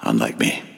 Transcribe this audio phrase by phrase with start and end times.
[0.00, 0.77] Unlike me.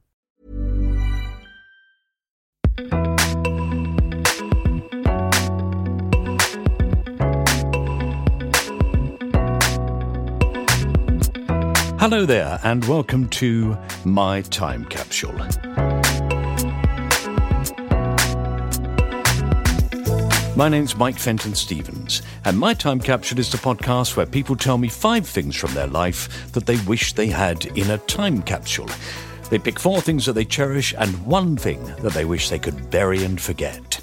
[12.01, 15.37] Hello there, and welcome to My Time Capsule.
[20.55, 24.79] My name's Mike Fenton Stevens, and My Time Capsule is the podcast where people tell
[24.79, 28.89] me five things from their life that they wish they had in a time capsule.
[29.51, 32.89] They pick four things that they cherish and one thing that they wish they could
[32.89, 34.01] bury and forget.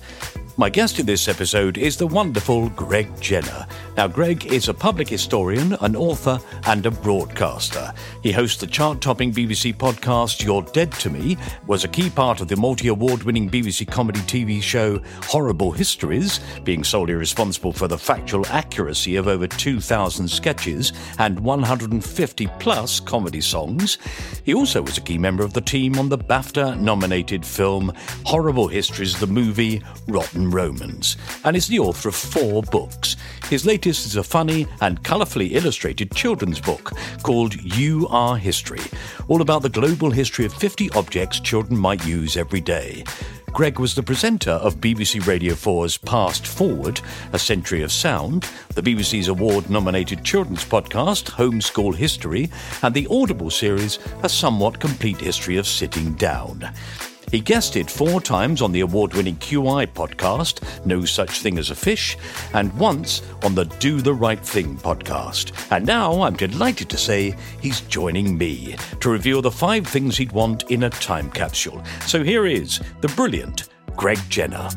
[0.58, 3.64] My guest in this episode is the wonderful Greg Jenner.
[3.96, 7.94] Now, Greg is a public historian, an author, and a broadcaster.
[8.24, 11.36] He hosts the chart topping BBC podcast You're Dead to Me,
[11.68, 16.40] was a key part of the multi award winning BBC comedy TV show Horrible Histories,
[16.64, 23.40] being solely responsible for the factual accuracy of over 2,000 sketches and 150 plus comedy
[23.40, 23.96] songs.
[24.42, 27.92] He also was a key member of the team on the BAFTA nominated film
[28.26, 33.16] Horrible Histories, the movie Rotten Romans, and is the author of four books.
[33.48, 36.92] His latest is a funny and colourfully illustrated children's book
[37.22, 38.82] called You Are History,
[39.28, 43.04] all about the global history of 50 objects children might use every day.
[43.52, 47.00] Greg was the presenter of BBC Radio 4's Past Forward,
[47.32, 52.50] A Century of Sound, the BBC's award nominated children's podcast, Homeschool History,
[52.82, 56.70] and the Audible series, A Somewhat Complete History of Sitting Down.
[57.30, 61.74] He guested four times on the award winning QI podcast, No Such Thing as a
[61.74, 62.16] Fish,
[62.54, 65.52] and once on the Do the Right Thing podcast.
[65.70, 70.32] And now I'm delighted to say he's joining me to reveal the five things he'd
[70.32, 71.82] want in a time capsule.
[72.06, 74.68] So here is the brilliant Greg Jenner.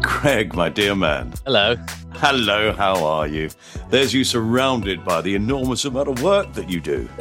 [0.00, 1.32] Greg, my dear man.
[1.44, 1.76] Hello.
[2.20, 3.48] Hello, how are you?
[3.90, 7.08] There's you surrounded by the enormous amount of work that you do.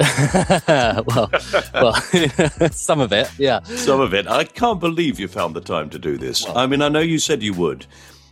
[1.07, 1.29] well,
[1.71, 3.61] well, some of it, yeah.
[3.61, 4.25] Some of it.
[4.25, 6.47] I can't believe you found the time to do this.
[6.49, 7.85] I mean, I know you said you would,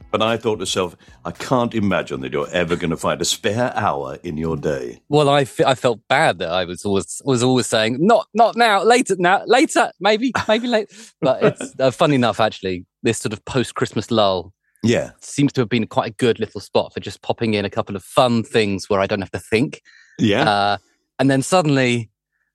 [0.09, 3.26] but I thought to myself, I can't imagine that you're ever going to find a
[3.26, 5.02] spare hour in your day.
[5.08, 8.56] Well, I, f- I felt bad that I was always was always saying not not
[8.58, 10.92] now, later, now, later, maybe, maybe later.
[11.22, 14.52] But it's uh, funny enough, actually, this sort of post Christmas lull
[14.85, 15.12] Yeah.
[15.19, 17.96] seems to have been quite a good little spot for just popping in a couple
[17.96, 19.81] of fun things where I don't have to think.
[20.18, 20.50] Yeah.
[20.50, 20.78] Uh,
[21.19, 22.09] and then suddenly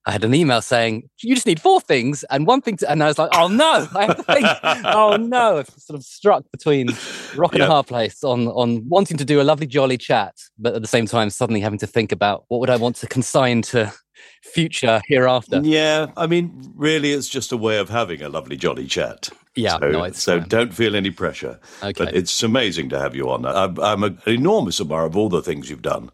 [0.07, 3.03] I had an email saying, you just need four things and one thing to, and
[3.03, 4.47] I was like, oh no, I have to think.
[4.87, 5.59] oh no.
[5.59, 6.89] I've sort of struck between
[7.37, 7.67] rock and Yeah.
[7.67, 10.89] a hard place on, on wanting to do a lovely jolly chat, but at the
[10.89, 13.93] same time, suddenly having to think about what would I want to consign to
[14.41, 15.61] future hereafter.
[15.63, 16.07] yeah.
[16.17, 19.29] I mean, really, it's just a way of having a lovely, jolly chat.
[19.57, 21.59] Yeah, So, no, it's so don't feel any pressure.
[21.83, 22.05] Okay.
[22.05, 23.45] But it's amazing to have you on.
[23.45, 26.11] I'm, I'm an enormous admirer of all the things you've done.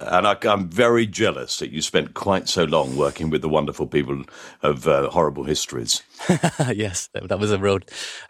[0.00, 3.86] And I, I'm very jealous that you spent quite so long working with the wonderful
[3.86, 4.22] people
[4.62, 6.02] of uh, Horrible Histories.
[6.74, 7.78] yes, that, was a real,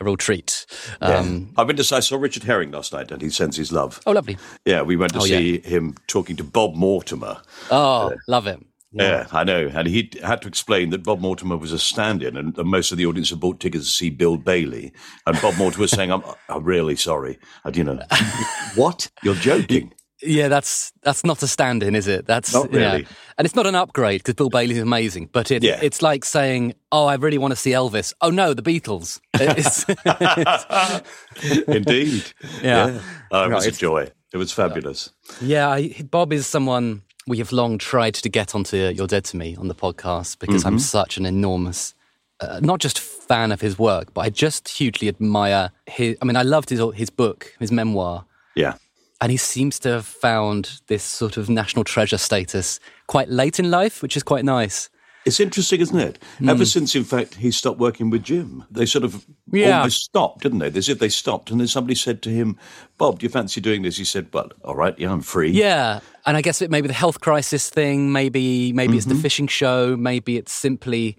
[0.01, 0.67] a real treat.
[1.01, 1.19] Yeah.
[1.19, 4.01] Um, I've been to, I saw Richard Herring last night and he sends his love.
[4.07, 4.39] Oh, lovely.
[4.65, 5.39] Yeah, we went to Oh, yeah.
[5.39, 7.41] see him talking to Bob Mortimer.
[7.71, 8.61] Oh, love it.
[8.93, 9.27] Yeah.
[9.33, 9.71] Uh, I know.
[9.73, 12.91] And he had to explain that Bob Mortimer was a stand in, and, and most
[12.91, 14.93] of the audience had bought tickets to see Bill Bailey.
[15.27, 17.39] And Bob Mortimer was saying, I'm, I'm really sorry.
[17.65, 18.01] And, you know,
[18.77, 19.11] what?
[19.23, 19.93] You're joking.
[20.21, 22.27] Yeah, that's that's not a stand-in, is it?
[22.27, 22.79] That's Not yeah.
[22.95, 23.07] really.
[23.39, 25.29] and it's not an upgrade because Bill Bailey's amazing.
[25.33, 25.79] But it, Yeah.
[25.81, 29.21] it's like saying, "Oh, I really want to see Elvis." Oh no, the Beatles.
[29.35, 29.85] It's,
[31.69, 32.25] Indeed.
[32.63, 33.01] Yeah.
[33.31, 34.11] Oh, it Right, was a joy.
[34.33, 35.11] It was fabulous.
[35.41, 39.37] yeah, I, Bob is someone we have long tried to get onto "You're Dead to
[39.37, 41.95] Me" on the podcast because I'm such an enormous,
[42.41, 46.17] uh, not just fan of his work, but I just hugely admire his.
[46.21, 48.25] I mean, I loved his his book, his memoir.
[48.57, 48.75] Yeah.
[49.21, 53.71] and he seems to have found this sort of national treasure status quite late in
[53.71, 54.89] life, which is quite nice.
[55.29, 56.19] It's interesting, isn't it?
[56.47, 59.77] Ever since, in fact, he stopped working with Jim, they sort of Yeah.
[59.79, 60.67] almost stopped, didn't they?
[60.77, 61.51] As if they stopped.
[61.51, 62.57] And then somebody said to him,
[62.99, 63.97] Bob, do you fancy doing this?
[63.97, 65.51] He said, Well, all right, yeah, I'm free.
[65.51, 69.23] Yeah, and I guess it maybe the health crisis thing, maybe maybe it's the Mm-hmm.
[69.23, 71.17] fishing show, maybe it's simply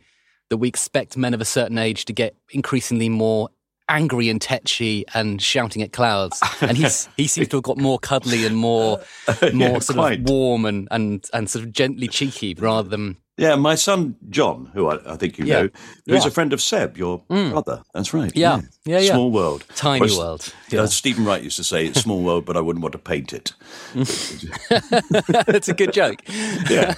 [0.49, 3.49] that we expect men of a certain age to get increasingly more
[3.87, 7.97] angry and tetchy and shouting at clouds, and he's he seems to have got more
[7.97, 8.99] cuddly and more
[9.53, 10.19] more Yeah, sort quite.
[10.19, 14.69] of warm and and and sort of gently cheeky rather than Yeah, my son John,
[14.73, 15.61] who I, I think you Yeah.
[15.61, 15.69] know,
[16.07, 16.27] who's Yeah.
[16.27, 17.81] a friend of Seb, your brother.
[17.93, 18.31] That's right.
[18.35, 18.61] Yeah.
[18.85, 19.13] Yeah, yeah.
[19.13, 19.63] Small world.
[19.75, 20.53] Tiny Whereas, world.
[20.69, 20.85] Yeah.
[20.87, 23.53] Steven Wright used to say, "It's small world, but I wouldn't want to paint it."
[25.47, 26.21] that's a good joke.
[26.69, 26.93] Yeah.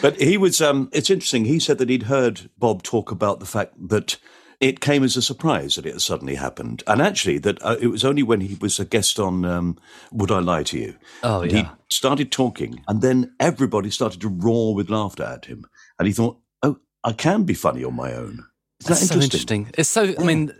[0.00, 0.60] but he was.
[0.60, 1.44] Um, it's interesting.
[1.44, 4.18] He said that he'd heard Bob talk about the fact that
[4.62, 7.88] it came as a surprise that it had suddenly happened, and actually that uh, it
[7.88, 9.76] was only when he was a guest on um,
[10.12, 11.52] "Would I Lie to You." Oh, yeah.
[11.62, 15.64] He started talking, and then everybody started to roar with laughter at him,
[15.98, 18.46] and he thought, "Oh, I can be funny on my own."
[18.80, 19.66] Is that That's so interesting?
[19.66, 19.74] interesting.
[19.76, 20.14] It's so.
[20.18, 20.52] I mean,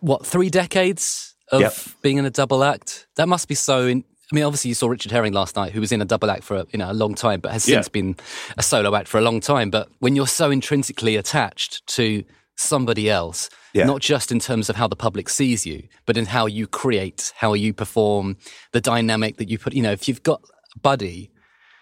[0.00, 1.74] what three decades of Yep.
[2.02, 3.06] being in a double act?
[3.16, 3.86] That must be so.
[3.86, 6.30] In, I mean, obviously, you saw Richard Herring last night, who was in a double
[6.32, 8.16] act for you know a long time, but has since been
[8.58, 9.70] a solo act for a long time.
[9.70, 12.24] But when you're so intrinsically attached to
[12.56, 13.84] somebody else, Yeah.
[13.86, 17.32] not just in terms of how the public sees you, but in how you create,
[17.36, 18.36] how you perform,
[18.72, 19.74] the dynamic that you put.
[19.74, 20.40] You know, if you've got
[20.74, 21.30] a buddy.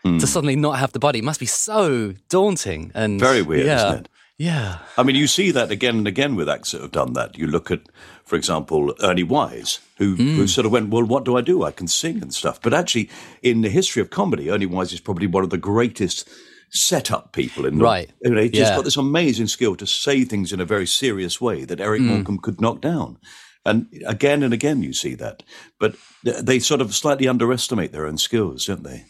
[0.05, 0.19] Hmm.
[0.19, 4.01] To suddenly not have the buddy must be so daunting and Very weird, yeah, isn't
[4.01, 4.09] it?
[4.37, 7.39] Yeah, I mean, you see that again and again with acts that have done that.
[7.39, 7.81] You look at,
[8.25, 10.37] for example, Ernie Wise, who, Hmm.
[10.37, 11.63] who sort of went, Well, what do I do?
[11.63, 12.61] I can sing and stuff.
[12.61, 13.09] But actually,
[13.43, 16.29] in the history of comedy, Ernie Wise is probably one of the greatest
[16.75, 18.11] setup people in the Right.
[18.23, 18.77] You know, just Yeah.
[18.77, 22.09] got this amazing skill to say things in a very serious way that Eric Hmm.
[22.09, 23.19] Morecambe could knock down.
[23.65, 25.43] And again and again, you see that.
[25.81, 29.05] But they sort of slightly underestimate their own skills, don't they?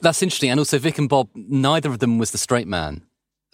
[0.00, 0.50] That's interesting.
[0.50, 3.02] And also, Vic and Bob, neither of them was the straight man.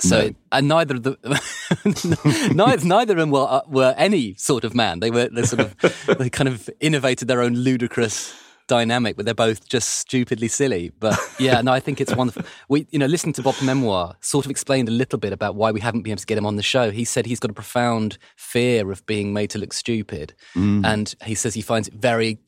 [0.00, 1.16] So, and neither of the
[2.54, 5.00] neither, neither of them were uh, were any sort of man.
[5.00, 5.76] They were they sort of
[6.18, 8.34] they kind of innovated their own ludicrous
[8.66, 10.90] dynamic, but they're both just stupidly silly.
[10.98, 12.44] But yeah, no, I think it's wonderful.
[12.68, 15.70] We, you know, listening to Bob's memoir, sort of explained a little bit about why
[15.70, 16.90] we haven't been able to get him on the show.
[16.90, 20.34] He said he's got a profound fear of being made to look stupid,
[20.84, 22.38] and he says he finds it very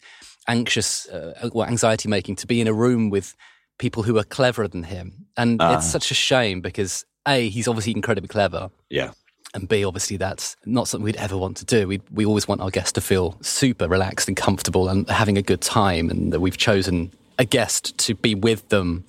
[0.48, 3.34] anxious, uh, well, anxiety making to be in a room with
[3.78, 5.26] people who are cleverer than him.
[5.36, 8.70] And it's such a shame because A, he's obviously incredibly clever.
[8.88, 9.10] Yeah.
[9.56, 11.88] And B, obviously, that's not something we'd ever want to do.
[11.88, 15.42] We we always want our guests to feel super relaxed and comfortable and having a
[15.42, 19.04] good time, and that we've chosen a guest to be with them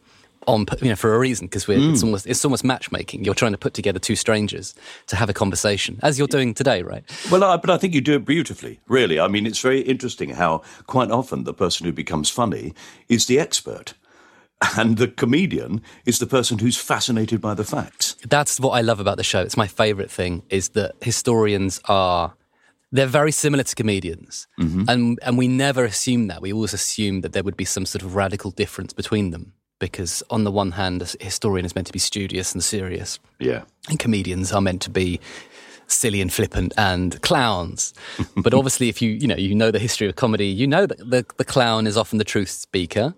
[0.47, 2.07] on you know for a reason because we're it's hmm.
[2.07, 3.25] almost it's almost matchmaking.
[3.25, 4.73] You're trying to put together two strangers
[5.07, 7.03] to have a conversation, as you're doing today, right?
[7.29, 9.19] Well, I, but I think you do it beautifully, really.
[9.19, 12.73] I mean, it's very interesting how quite often the person who becomes funny
[13.09, 13.93] is the expert.
[14.75, 18.06] And the comedian is the person who's fascinated by the facts.
[18.25, 19.41] That's what I love about the show.
[19.41, 22.33] It's my favorite thing is that historians are
[22.91, 24.47] they're very similar to comedians.
[24.59, 24.83] Mm-hmm.
[24.87, 26.41] And and we never assume that.
[26.41, 30.23] We always assume that there would be some sort of radical difference between them because
[30.29, 33.63] on the one hand a historian is meant to be studious and serious Yeah.
[33.89, 35.19] and comedians are meant to be
[35.85, 37.93] silly and flippant and clowns.
[38.37, 40.97] but obviously, if you you know you know the history of comedy, you know that
[40.97, 43.13] the the clown is often the truth speaker,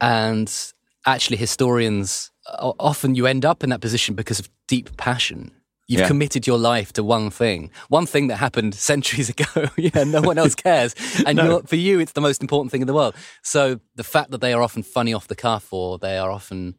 [0.00, 0.72] and
[1.06, 2.30] actually historians
[2.78, 5.52] often you end up in that position because of deep passion.
[5.86, 6.08] You've Yeah.
[6.08, 9.70] committed your life to one thing, one thing that happened centuries ago.
[9.78, 10.94] yeah, no one else cares,
[11.26, 13.14] and you're, for you, it's the most important thing in the world.
[13.42, 16.74] So the fact that they are often funny off the cuff, or they are often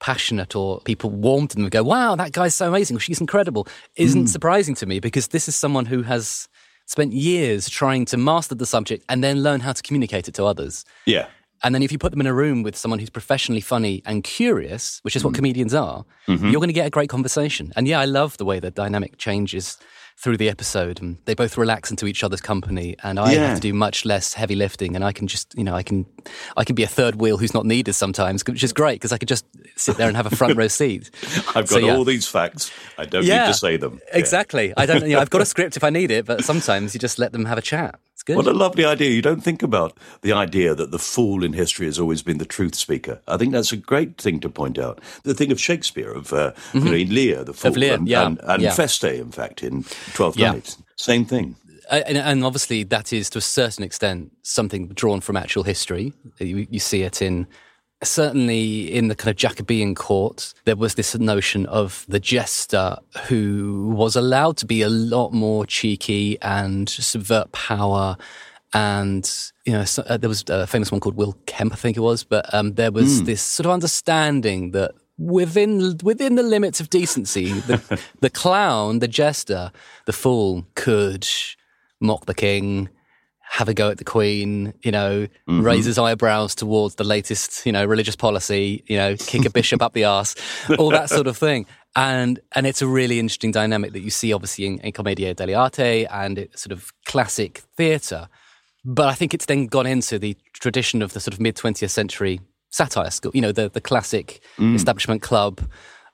[0.00, 3.66] passionate or people warm to them and go, wow, that guy's so amazing, she's incredible,
[3.96, 4.26] isn't hmm.
[4.26, 6.48] surprising to me because this is someone who has
[6.86, 10.44] spent years trying to master the subject and then learn how to communicate it to
[10.44, 10.84] others.
[11.06, 11.26] Yeah.
[11.62, 14.22] And then if you put them in a room with someone who's professionally funny and
[14.22, 15.36] curious, which is what mm-hmm.
[15.36, 16.48] comedians are, mm-hmm.
[16.48, 17.72] you're going to get a great conversation.
[17.76, 19.78] And yeah, I love the way the dynamic changes
[20.16, 21.00] through the episode.
[21.00, 23.48] And they both relax into each other's company, and I Yeah.
[23.48, 24.94] have to do much less heavy lifting.
[24.94, 26.06] And I can just, you know, I can,
[26.56, 29.18] I can be a third wheel who's not needed sometimes, which is great because I
[29.18, 29.44] could just
[29.76, 31.10] sit there and have a front row seat.
[31.56, 31.96] I've So, got yeah.
[31.96, 32.70] all these facts.
[32.98, 34.00] I don't need to say them.
[34.08, 34.18] Yeah.
[34.18, 34.72] Exactly.
[34.76, 35.02] I don't.
[35.02, 37.32] You know, I've got a script if I need it, but sometimes you just let
[37.32, 37.98] them have a chat.
[38.26, 38.36] Good.
[38.36, 39.10] What a lovely idea.
[39.10, 42.46] You don't think about the idea that the fool in history has always been the
[42.46, 43.20] truth speaker.
[43.28, 45.00] I think that's a great thing to point out.
[45.24, 46.78] The thing of Shakespeare, of uh, mm-hmm.
[46.78, 48.72] you know, in Lear, the fool, of Lear, and, yeah, and, and yeah.
[48.72, 50.52] Feste, in fact, in Twelfth Yeah.
[50.52, 50.76] Night.
[50.96, 51.56] Same thing.
[51.90, 56.14] Uh, and, and obviously that is to a certain extent something drawn from actual history.
[56.38, 57.46] You, you see it in
[58.02, 60.54] certainly in the kind of Jacobean court.
[60.64, 62.96] There was this notion of the jester
[63.28, 68.16] who was allowed to be a lot more cheeky and subvert power.
[68.72, 69.30] And
[69.64, 72.00] you know, so, uh, there was a famous one called Will Kemp, I think it
[72.00, 72.24] was.
[72.24, 77.52] But um, there was this sort of understanding that within within the limits of decency,
[77.52, 79.70] the, the clown, the jester,
[80.06, 81.26] the fool could
[82.00, 82.88] mock the king,
[83.50, 87.72] have a go at the queen, you know, raise his eyebrows towards the latest, you
[87.72, 90.34] know, religious policy, you know, kick a bishop up the arse,
[90.78, 91.66] all that sort of thing.
[91.94, 96.08] And and it's a really interesting dynamic that you see obviously in, in Commedia dell'arte
[96.10, 98.28] and it's sort of classic theatre.
[98.84, 101.90] But I think it's then gone into the tradition of the sort of mid 20th
[101.90, 104.42] century satire school, you know, the, the classic
[104.74, 105.60] establishment club,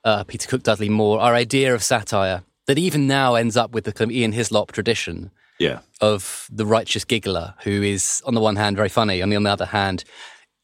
[0.03, 3.85] uh, Peter Cook, Dudley Moore, our idea of satire that even now ends up with
[3.85, 5.31] the kind of Ian Hislop tradition
[5.61, 5.79] Yeah.
[6.01, 9.51] of the righteous giggler who is, on the one hand, very funny, and on the
[9.51, 10.03] other hand,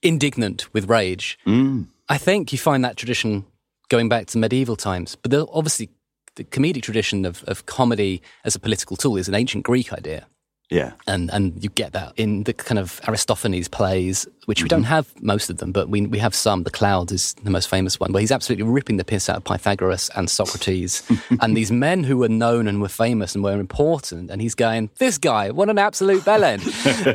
[0.01, 1.37] indignant with rage.
[1.45, 1.87] Mm.
[2.09, 3.45] I think you find that tradition
[3.89, 5.15] going back to medieval times.
[5.15, 5.89] But obviously,
[6.35, 10.27] the comedic tradition of, of comedy as a political tool is an ancient Greek idea.
[10.69, 10.93] Yeah.
[11.07, 14.89] And, and you get that in the kind of Aristophanes plays, which we don't mm-hmm.
[14.89, 16.63] have most of them, but we, we have some.
[16.63, 19.43] The Cloud is the most famous one, where he's absolutely ripping the piss out of
[19.45, 21.09] Pythagoras and Socrates
[21.41, 24.29] and these men who were known and were famous and were important.
[24.29, 26.61] And he's going, This guy, what an absolute bellend.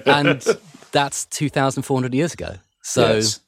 [0.07, 0.43] and
[0.93, 2.55] that's 2,400 years ago.
[2.83, 3.41] So, Yes.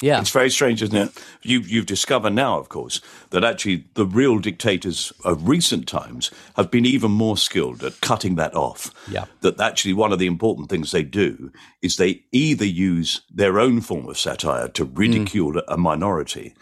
[0.00, 0.20] Yeah.
[0.20, 1.10] It's very strange, isn't it?
[1.42, 3.00] You, you've discovered now, of course,
[3.30, 8.36] that actually the real dictators of recent times have been even more skilled at cutting
[8.36, 8.92] that off.
[9.10, 9.24] Yeah.
[9.40, 11.50] That actually one of the important things they do
[11.82, 14.98] is they either use their own form of satire to mm.
[14.98, 16.54] ridicule a minority,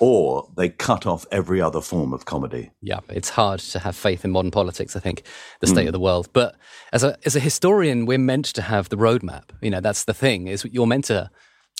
[0.00, 2.70] or they cut off every other form of comedy.
[2.80, 5.24] Yeah, it's hard to have faith in modern politics, I think,
[5.60, 5.72] the mm.
[5.72, 6.28] state of the world.
[6.32, 6.56] But
[6.92, 9.50] as a, as a historian, we're meant to have the roadmap.
[9.60, 11.30] You know, that's the thing, is you're meant to,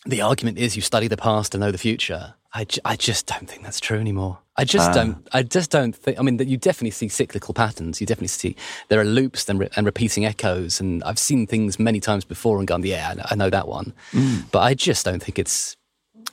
[0.09, 2.35] the argument is you study the past to know the future.
[2.55, 4.39] I, I just don't think that's true anymore.
[4.57, 4.95] I just ah.
[4.95, 8.01] don't, I just don't think, I mean, that you definitely see cyclical patterns.
[8.01, 8.57] You definitely see
[8.89, 10.81] there are loops and, re- and repeating echoes.
[10.81, 13.93] And I've seen things many times before and gone, yeah, I know, that one.
[14.13, 14.51] Mm.
[14.51, 15.77] But I just don't think it's,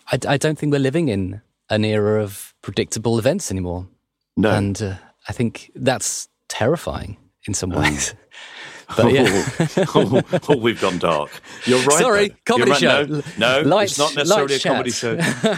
[0.10, 3.88] I, I don't think we're living in an era of predictable events anymore.
[4.38, 4.52] No.
[4.52, 4.96] And uh,
[5.28, 7.82] I think that's terrifying in some ah.
[7.82, 8.16] ways.
[8.98, 9.26] but yeah.
[9.28, 11.32] Oh oh, oh, oh, we've gone dark.
[11.66, 12.00] You're right.
[12.00, 13.04] Sorry, comedy You're show.
[13.38, 15.16] No, no it's not necessarily a comedy show.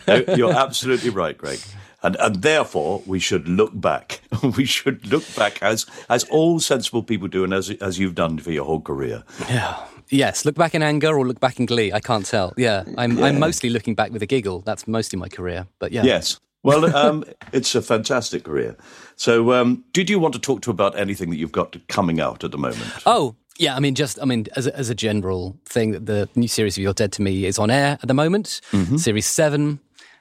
[0.08, 1.60] No, you're absolutely right, Greg.
[2.04, 4.22] And, and therefore, we should look back.
[4.58, 8.38] we should look back as as all sensible people do, and as as you've done
[8.38, 9.24] for your whole career.
[9.50, 9.84] Yeah.
[10.10, 11.92] Yes, look back in anger or look back in glee.
[11.92, 12.54] I can't tell.
[12.56, 14.62] Yeah, I'm, I'm mostly looking back with a giggle.
[14.62, 15.68] That's mostly my career.
[15.80, 16.04] But yeah.
[16.04, 16.40] Yes.
[16.68, 18.76] Well, um, it's a fantastic career.
[19.16, 22.44] So, um, did you want to talk to about anything that you've got coming out
[22.44, 22.92] at the moment?
[23.06, 23.76] Oh, yeah.
[23.76, 26.84] I mean, just, I mean, as a, as a general thing, the new series of
[26.84, 28.60] You're Dead to Me is on air at the moment,
[28.98, 29.80] series seven.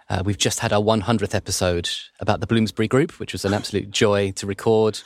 [0.08, 3.90] Uh, we've just had our 100th episode about the Bloomsbury Group, which was an absolute
[3.90, 5.00] joy to record.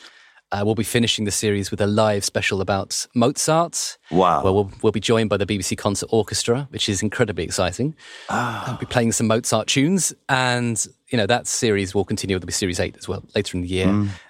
[0.52, 3.96] Uh, we'll be finishing the series with a live special about Mozart.
[4.10, 4.42] Wow.
[4.42, 7.94] Where we'll, we'll be joined by the BBC Concert Orchestra, which is incredibly exciting.
[8.28, 8.72] Ah.
[8.72, 10.12] I'll be playing some Mozart tunes.
[10.28, 12.38] And, you know, that series will continue.
[12.38, 13.86] There'll be series eight as well later in the year.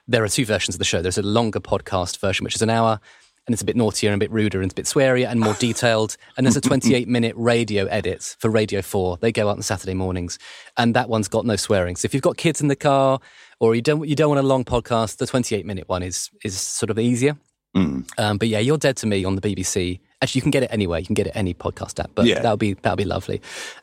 [0.08, 1.02] There are two versions of the show.
[1.02, 3.00] There's a longer podcast version, which is an hour,
[3.46, 5.40] and it's a bit naughtier and a bit ruder and it's a bit swearier and
[5.40, 6.16] more detailed.
[6.37, 9.18] And there's a 28 minute radio edit for Radio 4.
[9.20, 10.38] They go out on Saturday mornings.
[10.76, 11.96] And that one's got no swearing.
[11.96, 13.18] So if you've got kids in the car
[13.58, 16.60] or you don't, you don't want a long podcast, the 28 minute one is, is
[16.60, 17.37] sort of easier.
[18.18, 20.00] Um, but yeah, you're dead to me on the BBC.
[20.22, 20.98] Actually, you can get it anywhere.
[20.98, 22.10] You can get it any podcast app.
[22.14, 22.40] But Yeah.
[22.40, 23.40] that would be that would be lovely.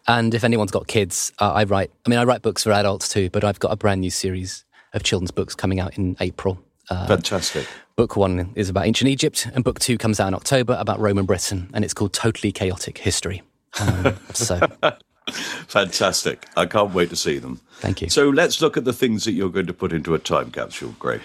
[0.07, 1.91] And if anyone's got kids, uh, I write.
[2.05, 3.29] I mean, I write books for adults too.
[3.29, 4.63] But I've got a brand new series
[4.93, 6.59] of children's books coming out in April.
[6.89, 7.67] Uh, Fantastic.
[7.97, 11.25] book one is about ancient Egypt, and book two comes out in October about Roman
[11.25, 13.41] Britain, and it's called Totally Chaotic History.
[13.81, 14.59] Um, so
[15.67, 16.45] Fantastic.
[16.55, 17.59] I can't wait to see them.
[17.79, 18.09] Thank you.
[18.09, 20.95] So, let's look at the things that you're going to put into a time capsule,
[20.99, 21.21] Greg.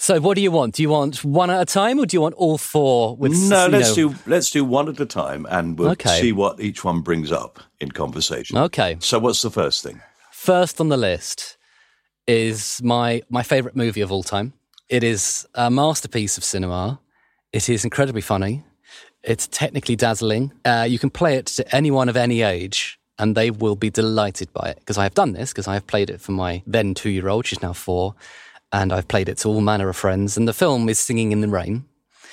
[0.00, 0.76] So, what do you want?
[0.76, 3.16] Do you want one at a time, or do you want all four?
[3.16, 6.20] With No, let's know- do let's do one at a time, and we'll Okay.
[6.20, 8.56] see what each one brings up in conversation.
[8.58, 8.96] Okay.
[9.00, 10.00] So, what's the first thing?
[10.30, 11.56] First on the list
[12.28, 14.52] is my my favorite movie of all time.
[14.88, 17.00] It is a masterpiece of cinema.
[17.52, 18.62] It is incredibly funny.
[19.24, 20.52] It's technically dazzling.
[20.64, 24.52] Uh, you can play it to anyone of any age, and they will be delighted
[24.52, 24.78] by it.
[24.78, 27.28] Because I have done this, because I have played it for my then two year
[27.28, 28.14] old, she's now four,
[28.72, 30.36] and I've played it to all manner of friends.
[30.36, 31.84] And the film is Singing in the Rain.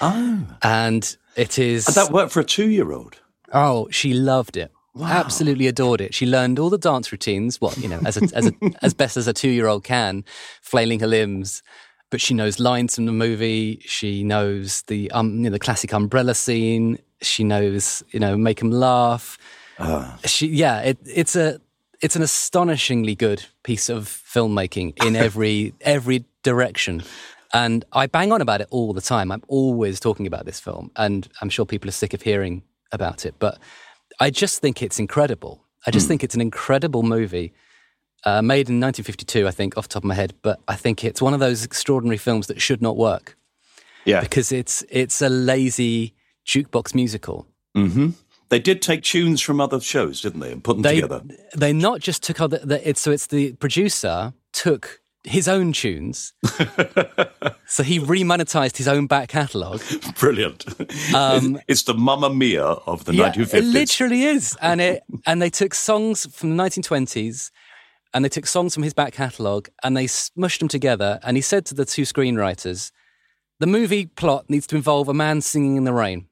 [0.02, 0.46] Oh.
[0.62, 1.88] And it is.
[1.88, 3.20] And that worked for a two year old.
[3.54, 4.72] Oh, she loved it.
[4.94, 5.08] Wow.
[5.08, 6.14] Absolutely adored it.
[6.14, 9.18] She learned all the dance routines, what, you know, as, a, as, a, as best
[9.18, 10.24] as a two year old can,
[10.62, 11.62] flailing her limbs.
[12.12, 13.82] But she knows lines from the movie.
[13.86, 17.00] She knows the, um, you know, the classic umbrella scene.
[17.22, 19.38] She knows, you know, make them laugh.
[19.78, 20.16] Uh.
[20.26, 21.60] She, yeah, it, it's a,
[22.06, 27.02] it's an astonishingly good piece of filmmaking in every every direction.
[27.52, 29.32] And I bang on about it all the time.
[29.32, 33.26] I'm always talking about this film, and I'm sure people are sick of hearing about
[33.26, 33.34] it.
[33.40, 33.58] But
[34.20, 35.64] I just think it's incredible.
[35.88, 36.10] I just mm.
[36.10, 37.54] think it's an incredible movie.
[38.24, 40.34] Uh, made in 1952, I think, off the top of my head.
[40.44, 43.36] But I think it's one of those extraordinary films that should not work.
[44.04, 46.14] Yeah, because it's it's a lazy
[46.46, 47.48] jukebox musical.
[47.76, 48.12] Mm-hmm.
[48.50, 51.24] They did take tunes from other shows, didn't they, and put them they, together.
[51.56, 52.60] They not just took other.
[52.60, 56.34] The, it's so it's the producer took his own tunes.
[57.66, 59.82] so he remonetized his own back catalogue.
[60.20, 60.66] Brilliant.
[61.14, 63.54] Um, it's the Mamma Mia of the yeah, 1950s.
[63.54, 64.58] It literally is.
[64.62, 67.52] And it and they took songs from the 1920s
[68.14, 71.20] and they took songs from his back catalogue and they smushed them together.
[71.24, 72.92] And he said to the two screenwriters,
[73.60, 76.28] the movie plot needs to involve a man singing in the rain.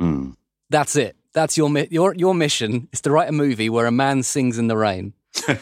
[0.00, 0.36] Mm.
[0.70, 1.16] That's it.
[1.34, 4.68] That's your your your mission is to write a movie where a man sings in
[4.68, 5.12] the rain.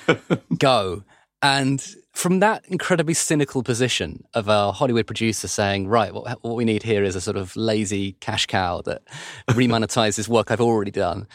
[0.59, 1.03] Go.
[1.43, 1.85] And
[2.17, 6.83] from that incredibly cynical position of a Hollywood producer saying, right, what, what we need
[6.83, 9.03] here is a sort of lazy cash cow that
[9.51, 11.29] remonetizes work I've already done.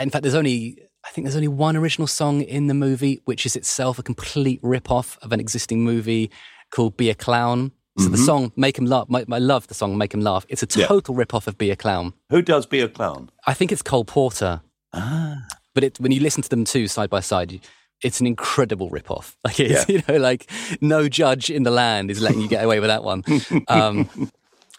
[0.00, 3.44] In fact, there's only, I think there's only one original song in the movie, which
[3.44, 6.30] is itself a complete rip-off of an existing movie
[6.70, 7.72] called Be a Clown.
[7.98, 8.12] So mm-hmm.
[8.12, 11.14] the song "Make Him Laugh," I love the song "Make Him Laugh." It's a total
[11.14, 11.18] yeah.
[11.18, 13.30] rip-off of "Be a Clown." Who does "Be a Clown"?
[13.46, 14.62] I think it's Cole Porter.
[14.94, 17.60] Ah, but it, when you listen to them two side by side,
[18.02, 19.36] it's an incredible rip-off.
[19.44, 19.96] Like it's yeah.
[19.96, 23.04] you know, like no judge in the land is letting you get away with that
[23.04, 23.24] one.
[23.68, 24.30] Um,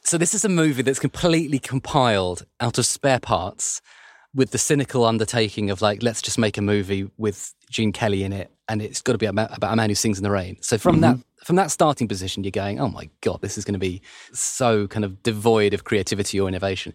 [0.04, 3.82] so this is a movie that's completely compiled out of spare parts
[4.36, 8.34] with the cynical undertaking of like, let's just make a movie with Gene Kelly in
[8.34, 10.58] it, and it's got to be about, about a man who sings in the rain.
[10.62, 11.20] So from mm-hmm.
[11.20, 14.02] that from that starting position, you're going, oh my god, this is going to be
[14.32, 16.94] so kind of devoid of creativity or innovation.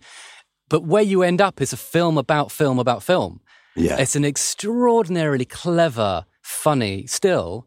[0.69, 3.41] But where you end up is a film about film about film.
[3.77, 7.67] Yeah, it's an extraordinarily clever, funny, still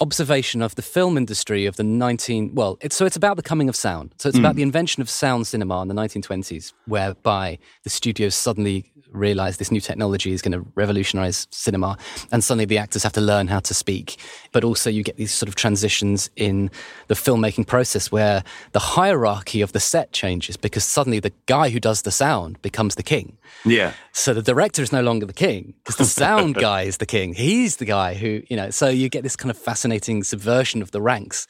[0.00, 3.66] observation of the film industry of the 19 well it's so it's about the coming
[3.68, 4.42] of sound so it's mm.
[4.42, 9.70] about the invention of sound cinema in the 1920s whereby the studios suddenly realize this
[9.70, 11.96] new technology is going to revolutionize cinema
[12.32, 14.16] and suddenly the actors have to learn how to speak.
[14.52, 16.70] But also you get these sort of transitions in
[17.08, 18.42] the filmmaking process where
[18.72, 22.94] the hierarchy of the set changes because suddenly the guy who does the sound becomes
[22.94, 23.36] the king.
[23.64, 23.92] Yeah.
[24.12, 27.34] So the director is no longer the king because the sound guy is the king.
[27.34, 30.90] He's the guy who you know so you get this kind of fascinating subversion of
[30.90, 31.46] the ranks.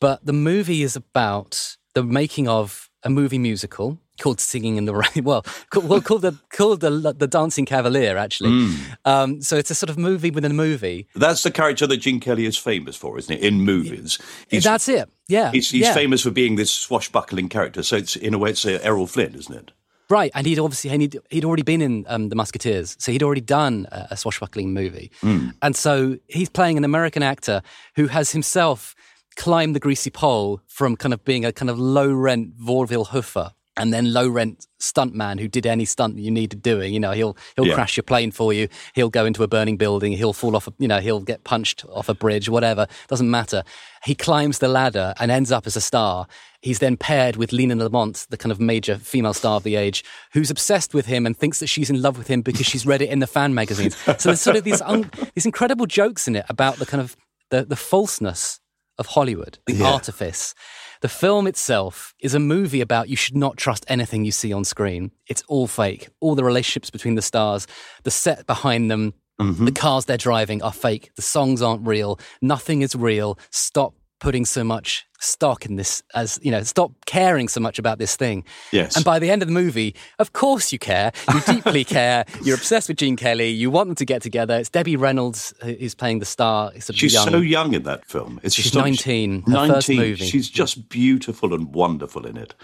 [0.00, 4.94] But the movie is about the making of a movie musical called Singing in the
[5.14, 5.24] Rain.
[5.24, 8.50] Well, called, well, called the called the the Dancing Cavalier actually.
[8.50, 8.96] Mm.
[9.04, 11.06] Um, so it's a sort of movie within a movie.
[11.14, 13.42] That's the character that Gene Kelly is famous for, isn't it?
[13.42, 15.08] In movies, he's, that's it.
[15.28, 15.94] Yeah, he's, he's yeah.
[15.94, 17.82] famous for being this swashbuckling character.
[17.82, 19.72] So it's in a way, it's uh, Errol Flynn, isn't it?
[20.10, 23.42] Right, and he'd obviously he'd, he'd already been in um, the Musketeers, so he'd already
[23.42, 25.52] done a, a swashbuckling movie, mm.
[25.60, 27.60] and so he's playing an American actor
[27.94, 28.94] who has himself
[29.36, 33.52] climbed the greasy pole from kind of being a kind of low rent vaudeville hoofer
[33.78, 36.94] and then low rent stuntman who did any stunt you needed doing.
[36.94, 37.74] You know, he'll he'll yeah.
[37.74, 38.68] crash your plane for you.
[38.94, 40.12] He'll go into a burning building.
[40.12, 40.68] He'll fall off.
[40.68, 42.48] A, you know, he'll get punched off a bridge.
[42.48, 43.62] Whatever doesn't matter.
[44.04, 46.26] He climbs the ladder and ends up as a star.
[46.60, 50.04] He's then paired with Lina Lamont, the kind of major female star of the age,
[50.32, 53.00] who's obsessed with him and thinks that she's in love with him because she's read
[53.00, 53.96] it in the fan magazines.
[54.18, 57.16] So there's sort of these un- these incredible jokes in it about the kind of
[57.50, 58.60] the, the falseness
[58.98, 59.86] of Hollywood, the yeah.
[59.86, 60.54] artifice.
[61.00, 64.64] The film itself is a movie about you should not trust anything you see on
[64.64, 65.12] screen.
[65.26, 66.08] It's all fake.
[66.20, 67.66] All the relationships between the stars,
[68.02, 69.64] the set behind them, mm-hmm.
[69.64, 71.10] the cars they're driving are fake.
[71.14, 72.18] The songs aren't real.
[72.42, 73.38] Nothing is real.
[73.50, 77.98] Stop putting so much stock in this as you know stop caring so much about
[77.98, 78.44] this thing.
[78.72, 78.96] Yes.
[78.96, 81.12] And by the end of the movie of course you care.
[81.32, 82.24] You deeply care.
[82.42, 83.48] You're obsessed with gene kelly.
[83.48, 84.56] You want them to get together.
[84.56, 86.72] It's debbie reynolds uh, who's playing the star.
[86.92, 87.28] She's young.
[87.28, 88.40] so young in that film.
[88.42, 92.54] It's she's 19 19 she's just beautiful and wonderful in it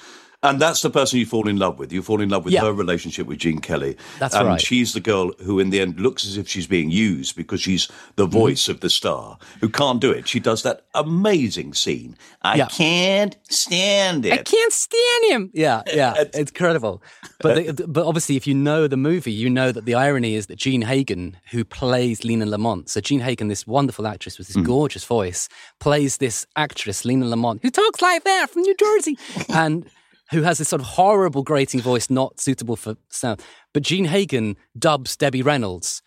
[0.44, 1.90] and that's the person you fall in love with.
[1.90, 3.96] You fall in love with her relationship with Gene Kelly.
[4.18, 4.60] That's and right.
[4.60, 7.88] she's the girl who, in the end, looks as if she's being used because she's
[8.16, 8.32] the mm-hmm.
[8.32, 8.72] voice mm-hmm.
[8.72, 10.28] of the star who can't do it.
[10.28, 12.16] She does that amazing scene.
[12.42, 12.66] I yeah.
[12.66, 14.32] can't stand it.
[14.34, 15.50] I can't stand him.
[15.54, 17.02] Yeah, yeah, it's incredible.
[17.40, 20.46] But the, but obviously, if you know the movie, you know that the irony is
[20.48, 24.56] that Jean Hagen, who plays Lina Lamont, so Jean Hagen, this wonderful actress with this
[24.56, 24.64] mm.
[24.64, 25.48] gorgeous voice,
[25.80, 29.88] plays this actress Lina Lamont, who talks like that from New Jersey, and
[30.30, 33.42] who has this sort of horrible grating voice, not suitable for sound.
[33.72, 36.02] But Jean Hagen dubs Debbie Reynolds,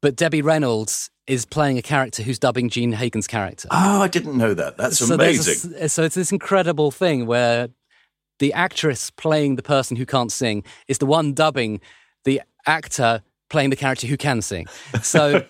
[0.00, 3.68] but Debbie Reynolds is playing a character who's dubbing Jean Hagen's character.
[3.70, 4.78] Oh, I didn't know that.
[4.78, 5.74] That's so amazing.
[5.74, 7.68] A, so it's this incredible thing where
[8.38, 11.80] the actress playing the person who can't sing is the one dubbing
[12.24, 14.66] the actor playing the character who can sing.
[15.02, 15.44] So,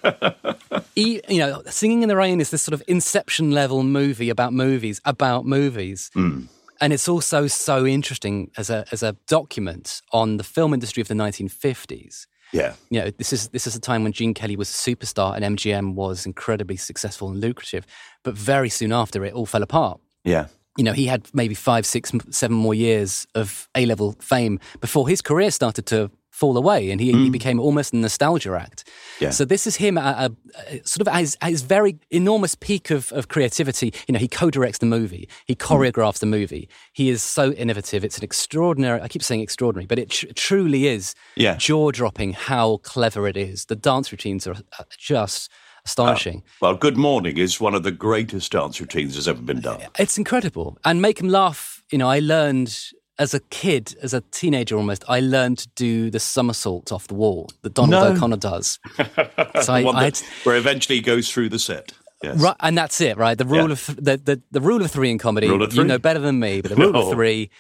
[0.94, 5.00] you know, Singing in the Rain is this sort of inception level movie about movies,
[5.04, 6.10] about movies.
[6.14, 6.48] Mm.
[6.80, 11.08] And it's also so interesting as a, as a document on the film industry of
[11.08, 12.26] the 1950s.
[12.52, 12.74] Yeah.
[12.90, 15.58] You know, this is this is a time when Gene Kelly was a superstar and
[15.58, 17.86] MGM was incredibly successful and lucrative,
[18.22, 20.00] but very soon after it all fell apart.
[20.24, 20.46] Yeah.
[20.76, 25.08] You know, he had maybe five, six, seven more years of A level fame before
[25.08, 27.24] his career started to fall away and he, mm.
[27.24, 28.88] he became almost a nostalgia act.
[29.18, 29.30] Yeah.
[29.30, 32.90] So this is him at a, sort of at his, at his, very enormous peak
[32.90, 33.92] of, of creativity.
[34.06, 35.58] You know, he co-directs the movie, he mm.
[35.58, 36.20] choreographs mm.
[36.20, 36.68] the movie.
[36.92, 38.04] He is so innovative.
[38.04, 41.56] It's an extraordinary, I keep saying extraordinary, but it tr- truly is yeah.
[41.56, 43.64] jaw-dropping how clever it is.
[43.64, 44.54] The dance routines are
[44.96, 45.50] just
[45.84, 46.38] astonishing.
[46.38, 49.80] Uh, well, Good Morning is one of the greatest dance routines that's ever been done.
[49.98, 50.78] It's incredible.
[50.84, 52.78] And Make Him Laugh, you know, I learned
[53.18, 57.14] as a kid, as a teenager almost, I learned to do the somersault off the
[57.14, 58.12] wall that Donald no.
[58.12, 58.78] O'Connor does.
[58.96, 61.92] so I, I had, where eventually he goes through the set.
[62.22, 62.40] Yes.
[62.40, 63.36] Right, and that's it, right?
[63.36, 63.72] The rule yeah.
[63.72, 65.46] of the, the, the rule of three in comedy.
[65.46, 65.68] Three.
[65.72, 67.02] You know better than me, but the rule no.
[67.02, 67.50] of three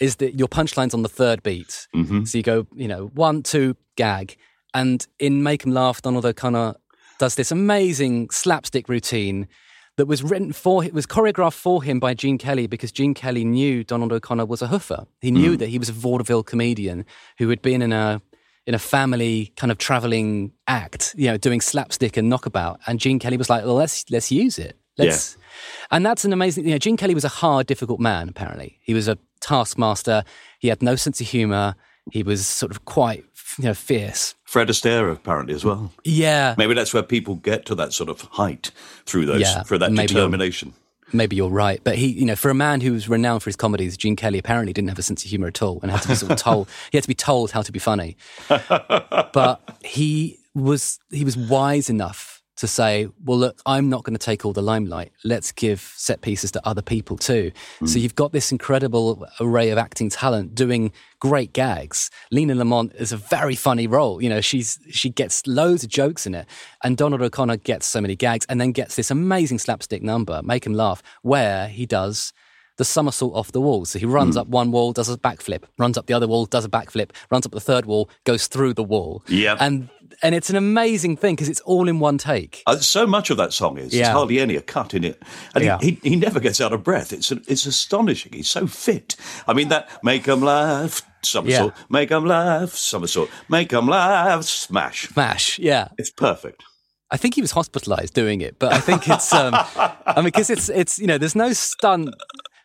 [0.00, 1.88] is that your punchline's on the third beat.
[1.94, 2.24] Mm-hmm.
[2.24, 4.36] So you go, you know, one, two, gag,
[4.72, 6.74] and in Make 'Em Laugh, Donald O'Connor
[7.18, 9.48] does this amazing slapstick routine
[9.96, 13.44] that was written for it was choreographed for him by Gene Kelly because Gene Kelly
[13.44, 15.06] knew Donald O'Connor was a hoofer.
[15.20, 15.58] He knew mm.
[15.58, 17.04] that he was a vaudeville comedian
[17.38, 18.20] who had been in a
[18.66, 22.80] in a family kind of traveling act, you know, doing slapstick and knockabout.
[22.86, 25.42] And Gene Kelly was like, "Well, let's let's use it." Let's, yeah.
[25.90, 26.64] And that's an amazing.
[26.64, 28.28] You know, Gene Kelly was a hard, difficult man.
[28.28, 30.24] Apparently, he was a taskmaster.
[30.58, 31.74] He had no sense of humor.
[32.10, 33.24] He was sort of quite
[33.58, 34.34] you know, fierce.
[34.44, 35.92] Fred Astaire apparently as well.
[36.04, 38.70] Yeah, maybe that's where people get to that sort of height
[39.06, 40.74] through those yeah, for that determination.
[41.06, 43.50] You're, maybe you're right, but he, you know, for a man who was renowned for
[43.50, 46.02] his comedies, Gene Kelly apparently didn't have a sense of humor at all, and had
[46.02, 48.16] to be sort of told he had to be told how to be funny.
[48.48, 54.24] but he was he was wise enough to say, well, look, I'm not going to
[54.24, 55.12] take all the limelight.
[55.24, 57.50] Let's give set pieces to other people too.
[57.80, 57.88] Mm.
[57.88, 62.10] So you've got this incredible array of acting talent doing great gags.
[62.30, 64.22] Lina Lamont is a very funny role.
[64.22, 66.46] You know, she's she gets loads of jokes in it,
[66.82, 70.64] and Donald O'Connor gets so many gags, and then gets this amazing slapstick number, make
[70.64, 72.32] him laugh, where he does
[72.76, 73.84] the somersault off the wall.
[73.84, 74.40] So he runs mm.
[74.40, 77.46] up one wall, does a backflip, runs up the other wall, does a backflip, runs
[77.46, 79.22] up the third wall, goes through the wall.
[79.28, 79.56] Yeah.
[79.60, 79.88] And
[80.22, 82.62] and it's an amazing thing because it's all in one take.
[82.66, 83.92] Uh, so much of that song is.
[83.92, 84.04] Yeah.
[84.04, 85.22] There's hardly any a cut in it.
[85.54, 85.78] And yeah.
[85.80, 87.12] he, he, he, never gets out of breath.
[87.12, 88.32] It's it's astonishing.
[88.32, 89.16] He's so fit.
[89.46, 91.84] I mean, that make 'em laugh, somersault, yeah.
[91.88, 95.08] make 'em laugh, somersault, make 'em laugh, smash.
[95.08, 95.88] Smash, yeah.
[95.98, 96.62] It's perfect.
[97.10, 100.50] I think he was hospitalized doing it, but I think it's, um, I mean, because
[100.50, 102.14] it's, it's, you know, there's no stunt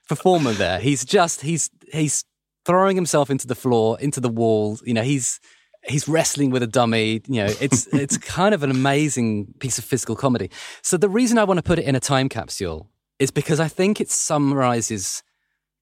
[0.10, 0.80] performer there.
[0.80, 2.26] He's just he's he's
[2.66, 4.78] throwing himself into the floor, into the wall.
[4.84, 5.40] You know, he's
[5.88, 7.22] he's wrestling with a dummy.
[7.28, 10.50] You know, it's it's kind of an amazing piece of physical comedy.
[10.82, 13.68] So the reason I want to put it in a time capsule is because I
[13.68, 15.24] think it summarizes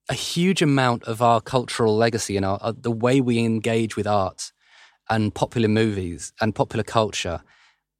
[0.10, 4.08] a huge amount of our cultural legacy and our, uh, the way we engage with
[4.08, 4.52] art
[5.10, 7.42] and popular movies and popular culture.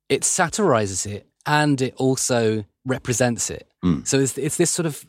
[0.10, 3.68] It satirizes it and it also represents it.
[3.84, 4.08] Mm.
[4.08, 5.06] So it's, it's this sort of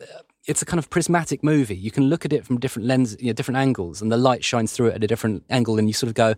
[0.49, 1.77] it's a kind of prismatic movie.
[1.77, 4.43] You can look at it from different lenses, you know, different angles, and the light
[4.43, 6.35] shines through it at a different angle, and you sort of go,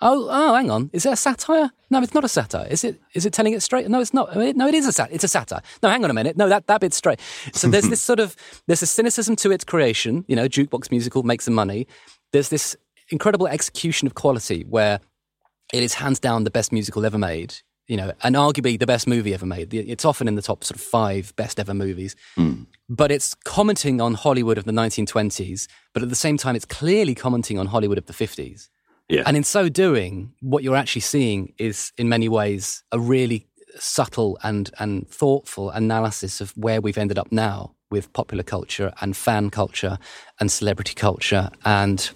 [0.00, 1.70] "Oh, oh, hang on, is it a satire?
[1.88, 2.66] No, it's not a satire.
[2.68, 3.00] Is it?
[3.14, 3.88] Is it telling it straight?
[3.88, 4.36] No, it's not.
[4.36, 5.12] Oh, no, it is a sat.
[5.12, 5.62] It's a satire.
[5.82, 6.36] No, hang on a minute.
[6.36, 7.20] No, that that bit's straight.
[7.52, 10.24] So there's this sort of there's a cynicism to its creation.
[10.26, 11.86] You know, jukebox musical makes some money.
[12.32, 12.76] There's this
[13.10, 14.98] incredible execution of quality where
[15.72, 17.54] it is hands down the best musical ever made
[17.86, 19.74] you know, and arguably the best movie ever made.
[19.74, 22.14] It's often in the top sort of five best ever movies.
[22.36, 22.66] Mm.
[22.88, 27.14] But it's commenting on Hollywood of the 1920s, but at the same time, it's clearly
[27.14, 28.68] commenting on Hollywood of the 50s.
[29.08, 29.22] Yeah.
[29.26, 33.46] And in so doing, what you're actually seeing is, in many ways, a really
[33.78, 39.16] subtle and, and thoughtful analysis of where we've ended up now with popular culture and
[39.16, 39.98] fan culture
[40.40, 42.10] and celebrity culture and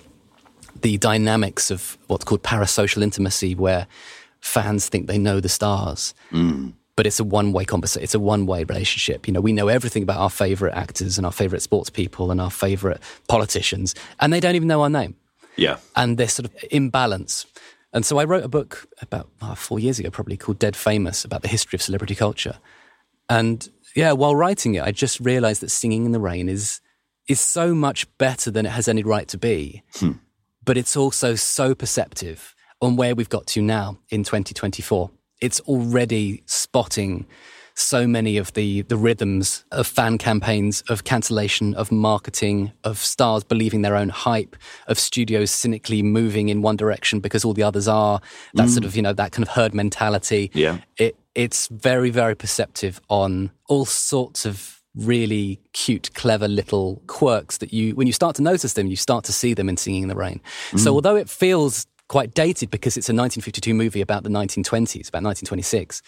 [0.83, 3.87] the dynamics of what's called parasocial intimacy, where
[4.47, 6.15] fans think they know the stars.
[6.31, 6.73] Mm.
[6.97, 8.05] But it's a one way conversation.
[8.05, 9.27] It's a one way relationship.
[9.27, 12.41] You know, we know everything about our favorite actors and our favorite sports people and
[12.41, 15.15] our favorite politicians, and they don't even know our name.
[15.57, 15.77] Yeah.
[15.95, 17.47] And they're sort of imbalance.
[17.93, 21.25] And so I wrote a book about oh, four years ago, probably called Dead Famous,
[21.25, 22.59] about the history of celebrity culture.
[23.29, 26.81] And yeah, while writing it, I just realized that Singing in the Rain is
[27.29, 29.83] is so much better than it has any right to be.
[29.97, 30.13] Hmm.
[30.65, 35.11] But it's also so perceptive on where we've got to now in 2024.
[35.41, 37.27] It's already spotting
[37.77, 43.45] so many of the, the rhythms of fan campaigns, of cancellation, of marketing, of stars
[43.45, 47.87] believing their own hype, of studios cynically moving in one direction because all the others
[47.87, 48.21] are.
[48.55, 48.71] That mm.
[48.71, 50.51] sort of, you know, that kind of herd mentality.
[50.55, 50.79] Yeah.
[50.97, 57.75] It, it's very, very perceptive on all sorts of really cute, clever little quirks that
[57.75, 60.09] you, when you start to notice them, you start to see them in Singing in
[60.09, 60.41] the Rain.
[60.71, 60.79] Mm.
[60.79, 65.23] So although it feels quite dated because it's a 1952 movie about the 1920s, about
[65.23, 66.03] 1926,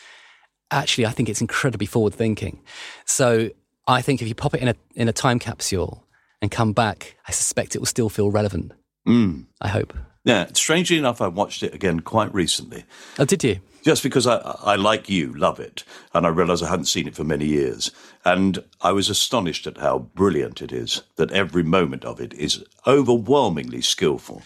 [0.71, 2.63] actually, I think it's incredibly forward thinking.
[3.05, 3.51] So
[3.87, 6.05] I think if you pop it in a, in a time capsule
[6.41, 8.73] and come back, I suspect it will still feel relevant.
[9.07, 9.47] Mm.
[9.61, 9.95] I hope.
[10.25, 12.85] Yeah, strangely enough, I watched it again quite recently.
[13.19, 13.61] Oh, did you?
[13.83, 17.15] Just because I, I like you, love it, and I realised I hadn't seen it
[17.15, 17.91] for many years,
[18.25, 21.03] and I was astonished at how brilliant it is.
[21.17, 24.43] That every moment of it is overwhelmingly skillful,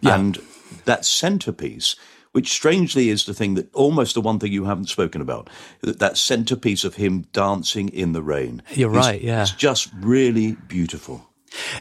[0.00, 0.14] yeah.
[0.14, 0.38] and
[0.84, 1.96] that centerpiece
[2.36, 5.48] which strangely is the thing that almost the one thing you haven't spoken about
[5.80, 8.62] that, that centerpiece of him dancing in the rain.
[8.74, 9.40] You're right, yeah.
[9.40, 11.30] It's just really beautiful.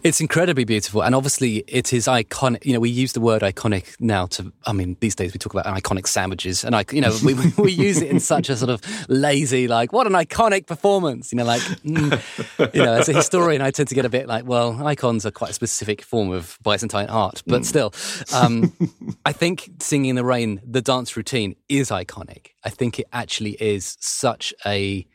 [0.03, 1.03] It's incredibly beautiful.
[1.03, 2.65] And obviously, it is iconic.
[2.65, 5.53] You know, we use the word iconic now to, I mean, these days we talk
[5.53, 6.63] about iconic sandwiches.
[6.63, 9.93] And, I, you know, we, we use it in such a sort of lazy, like,
[9.93, 11.31] what an iconic performance.
[11.31, 14.27] You know, like, mm, you know, as a historian, I tend to get a bit
[14.27, 17.43] like, well, icons are quite a specific form of Byzantine art.
[17.45, 17.65] But mm.
[17.65, 17.93] still,
[18.33, 18.73] um,
[19.25, 22.47] I think Singing in the Rain, the dance routine is iconic.
[22.63, 25.05] I think it actually is such a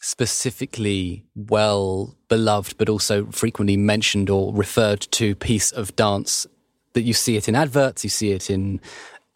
[0.00, 6.46] specifically well beloved, but also frequently mentioned or referred to piece of dance
[6.94, 8.80] that you see it in adverts, you see it in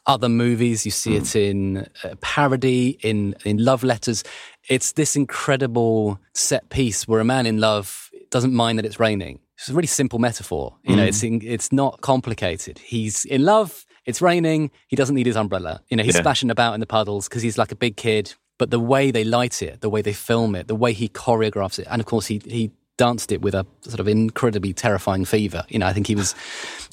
[0.06, 1.20] other movies, you see mm.
[1.20, 4.24] it in uh, parody, in in love letters.
[4.68, 9.40] It's this incredible set piece where a man in love doesn't mind that it's raining.
[9.56, 10.76] It's a really simple metaphor.
[10.82, 10.96] You mm.
[10.96, 12.78] know, it's in, it's not complicated.
[12.78, 13.86] He's in love.
[14.04, 14.70] It's raining.
[14.88, 15.82] He doesn't need his umbrella.
[15.88, 16.20] You know, he's yeah.
[16.20, 19.24] splashing about in the puddles because he's like a big kid but the way they
[19.24, 22.24] light it, the way they film it, the way he choreographs it, and of course
[22.24, 25.66] he he danced it with a sort of incredibly terrifying fever.
[25.68, 26.34] You know, I think he was,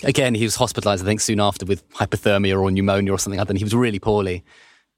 [0.04, 3.48] again, he was hospitalized, I think, soon after with hypothermia or pneumonia or something like
[3.48, 3.56] that.
[3.56, 4.44] He was really poorly.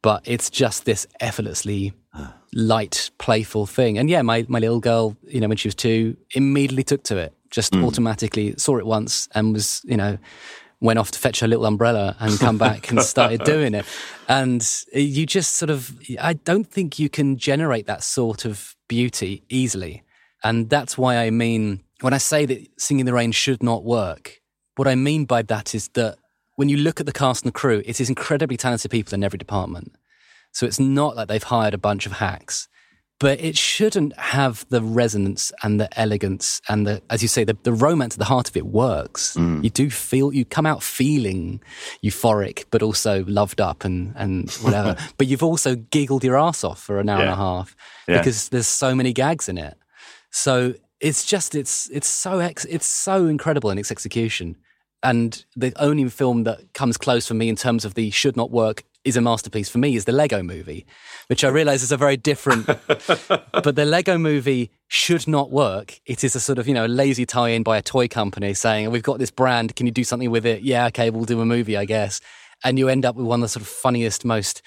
[0.02, 1.94] But it's just this effortlessly
[2.54, 4.00] light, playful thing.
[4.00, 7.18] And yeah, my, my little girl, you know, when she was two, immediately took to
[7.18, 7.86] it, just mm.
[7.86, 10.18] automatically saw it once and was, you know,
[10.84, 13.86] went off to fetch her little umbrella and come back and started doing it.
[14.28, 14.62] And
[14.94, 20.04] you just sort of, I don't think you can generate that sort of beauty easily.
[20.44, 24.42] And that's why I mean, when I say that Singing the Rain should not work,
[24.76, 26.18] what I mean by that is that
[26.58, 29.24] when you look at the cast and the crew, it is incredibly talented people in
[29.24, 29.96] every department.
[30.52, 32.68] So it's not like they've hired a bunch of hacks
[33.20, 37.56] but it shouldn't have the resonance and the elegance and the, as you say, the,
[37.64, 39.38] the romance at the heart of it works.
[39.38, 39.64] Mm.
[39.64, 41.62] You do feel, you come out feeling
[42.04, 44.98] euphoric, but also loved up and, and whatever.
[45.18, 47.24] but you've also giggled your ass off for an hour yeah.
[47.24, 47.76] and a half
[48.08, 48.18] yeah.
[48.18, 49.78] because there's so many gags in it.
[50.32, 54.58] So it's just, it's, it's so, ex, it's so incredible in its execution.
[55.02, 58.52] And the only film that comes close for me in terms of the should not
[58.52, 60.86] work is a masterpiece for me is the Lego movie,
[61.28, 66.00] which I realize is a very different, but the Lego movie should not work.
[66.06, 68.54] It is a sort of, you know, a lazy tie in by a toy company
[68.54, 69.76] saying, we've got this brand.
[69.76, 70.62] Can you do something with it?
[70.62, 70.88] Yeah.
[70.88, 71.10] Okay.
[71.10, 72.22] We'll do a movie, I guess.
[72.64, 74.62] And you end up with one of the sort of funniest, most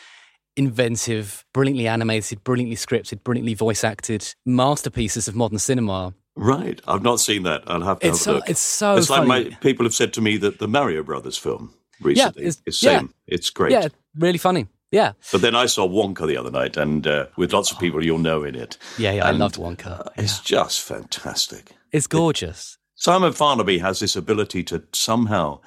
[0.56, 6.14] inventive, brilliantly animated, brilliantly scripted, brilliantly voice acted masterpieces of modern cinema.
[6.34, 7.62] Right, I've not seen that.
[7.66, 8.48] I'll have to it's have so, a look.
[8.48, 8.96] It's so.
[8.96, 9.26] It's funny.
[9.26, 12.42] like my people have said to me that the Mario Brothers film recently.
[12.42, 13.14] Yeah, it's, it's same.
[13.26, 13.34] Yeah.
[13.34, 13.72] It's great.
[13.72, 14.66] Yeah, really funny.
[14.90, 15.12] Yeah.
[15.32, 18.18] But then I saw Wonka the other night, and uh, with lots of people you'll
[18.18, 18.78] know in it.
[18.98, 20.06] Yeah, yeah, and I loved Wonka.
[20.06, 21.72] Uh, it's just fantastic.
[21.92, 22.78] It's gorgeous.
[22.80, 25.60] It, Simon Farnaby has this ability to somehow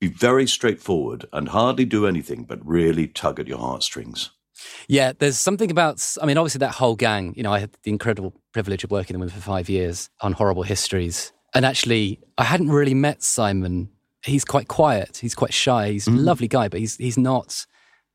[0.00, 4.30] be very straightforward and hardly do anything but really tug at your heartstrings.
[4.86, 7.90] Yeah, there's something about, I mean, obviously that whole gang, you know, I had the
[7.90, 11.32] incredible privilege of working with them for five years on Horrible Histories.
[11.54, 13.90] And actually, I hadn't really met Simon
[14.22, 15.18] he's quite quiet.
[15.18, 15.92] He's quite shy.
[15.92, 16.16] He's mm.
[16.16, 17.66] a lovely guy, but he's he's not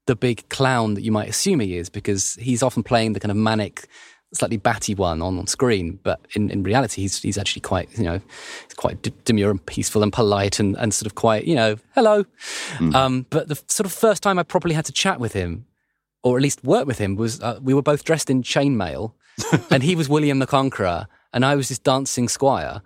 [0.06, 3.32] the big clown that you might assume he is because he's often playing the kind
[3.32, 3.88] of manic,
[4.34, 6.00] slightly batty one on, on screen.
[6.04, 8.20] But in, in reality, he's he's actually quite you know
[8.66, 11.78] he's quite d- demure and peaceful and polite and, and sort of quite you know
[11.96, 12.26] hello.
[12.78, 12.94] Mm.
[12.94, 15.66] Um, but the sort of first time I properly had to chat with him,
[16.22, 19.14] or at least work with him, was uh, we were both dressed in chainmail,
[19.72, 22.82] and he was William the Conqueror, and I was this dancing squire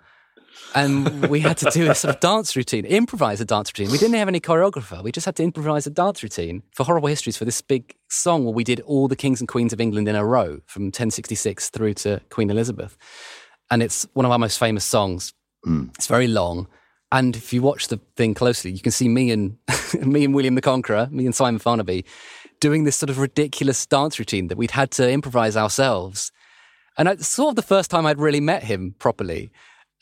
[0.74, 3.90] and we had to do a sort of dance routine, improvise a dance routine.
[3.90, 5.02] We didn't have any choreographer.
[5.02, 8.44] We just had to improvise a dance routine for Horrible Histories for this big song
[8.44, 11.70] where we did all the kings and queens of England in a row from 1066
[11.70, 12.96] through to Queen Elizabeth.
[13.70, 15.32] And it's one of our most famous songs.
[15.66, 15.94] Mm.
[15.94, 16.68] It's very long.
[17.10, 19.56] And if you watch the thing closely, you can see me and
[20.00, 22.04] me and William the Conqueror, me and Simon Farnaby,
[22.60, 26.32] doing this sort of ridiculous dance routine that we'd had to improvise ourselves.
[26.96, 29.50] And it's sort of the first time I'd really met him properly.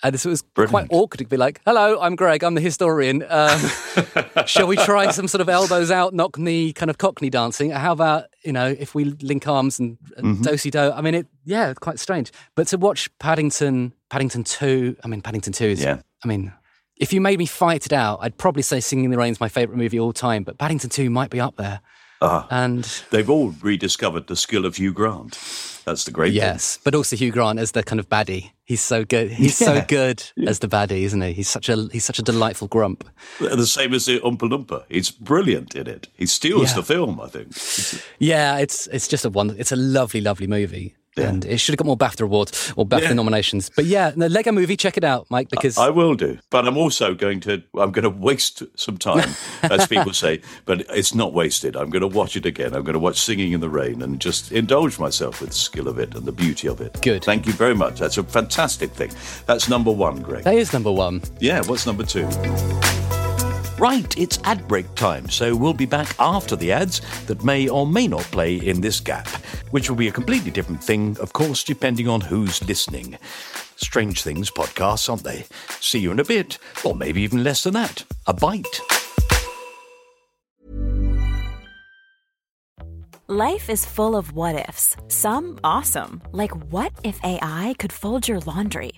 [0.02, 0.70] And it was Brilliant.
[0.70, 3.24] quite awkward to be like, hello, I'm Greg, I'm the historian.
[3.28, 3.58] Um,
[4.46, 7.70] shall we try some sort of elbows out, knock knee, kind of cockney dancing?
[7.70, 10.42] How about, you know, if we link arms and, and mm-hmm.
[10.42, 10.92] do-si do?
[10.92, 12.30] I mean, it, yeah, quite strange.
[12.54, 16.00] But to watch Paddington, Paddington 2, I mean, Paddington 2 is, yeah.
[16.22, 16.52] I mean,
[16.96, 19.40] if you made me fight it out, I'd probably say Singing in the Rain is
[19.40, 21.80] my favourite movie all time, but Paddington 2 might be up there.
[22.20, 25.38] Uh, and they've all rediscovered the skill of Hugh Grant.
[25.86, 26.36] That's the great thing.
[26.36, 26.82] yes, thing.
[26.84, 28.50] but also Hugh Grant as the kind of baddie.
[28.64, 29.30] He's so good.
[29.30, 29.66] He's yeah.
[29.66, 30.50] so good yeah.
[30.50, 31.32] as the baddie, isn't he?
[31.32, 33.04] He's such a he's such a delightful grump.
[33.38, 34.84] The same as the Oompa Loompa.
[34.88, 36.08] He's brilliant in it.
[36.16, 36.74] He steals yeah.
[36.74, 38.02] the film, I think.
[38.18, 39.54] Yeah, it's it's just a one.
[39.58, 40.96] It's a lovely, lovely movie.
[41.16, 41.28] Yeah.
[41.28, 43.12] And it should have got more BAFTA awards or BAFTA yeah.
[43.14, 43.70] nominations.
[43.74, 45.78] But yeah, the Lego movie, check it out, Mike, because.
[45.78, 46.38] I, I will do.
[46.50, 49.30] But I'm also going to, I'm going to waste some time,
[49.62, 51.76] as people say, but it's not wasted.
[51.76, 52.74] I'm going to watch it again.
[52.74, 55.88] I'm going to watch Singing in the Rain and just indulge myself with the skill
[55.88, 57.00] of it and the beauty of it.
[57.02, 57.24] Good.
[57.24, 57.98] Thank you very much.
[57.98, 59.10] That's a fantastic thing.
[59.46, 60.44] That's number one, Greg.
[60.44, 61.22] That is number one.
[61.40, 62.28] Yeah, what's number two?
[63.78, 67.86] Right, it's ad break time, so we'll be back after the ads that may or
[67.86, 69.28] may not play in this gap,
[69.70, 73.18] which will be a completely different thing, of course, depending on who's listening.
[73.76, 75.44] Strange things podcasts, aren't they?
[75.80, 78.04] See you in a bit, or maybe even less than that.
[78.26, 78.80] A bite.
[83.28, 88.40] Life is full of what ifs, some awesome, like what if AI could fold your
[88.40, 88.92] laundry?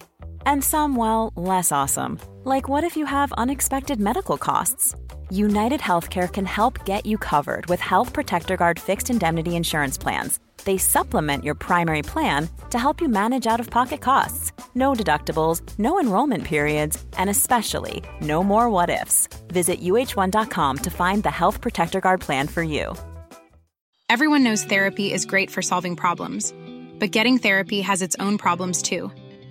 [0.46, 2.18] And some, well, less awesome.
[2.44, 4.94] Like what if you have unexpected medical costs?
[5.30, 10.40] United Healthcare can help get you covered with Health Protector Guard fixed indemnity insurance plans.
[10.64, 14.52] They supplement your primary plan to help you manage out of pocket costs.
[14.74, 19.28] No deductibles, no enrollment periods, and especially no more what ifs.
[19.48, 22.94] Visit uh1.com to find the Health Protector Guard plan for you.
[24.08, 26.54] Everyone knows therapy is great for solving problems,
[26.98, 29.12] but getting therapy has its own problems too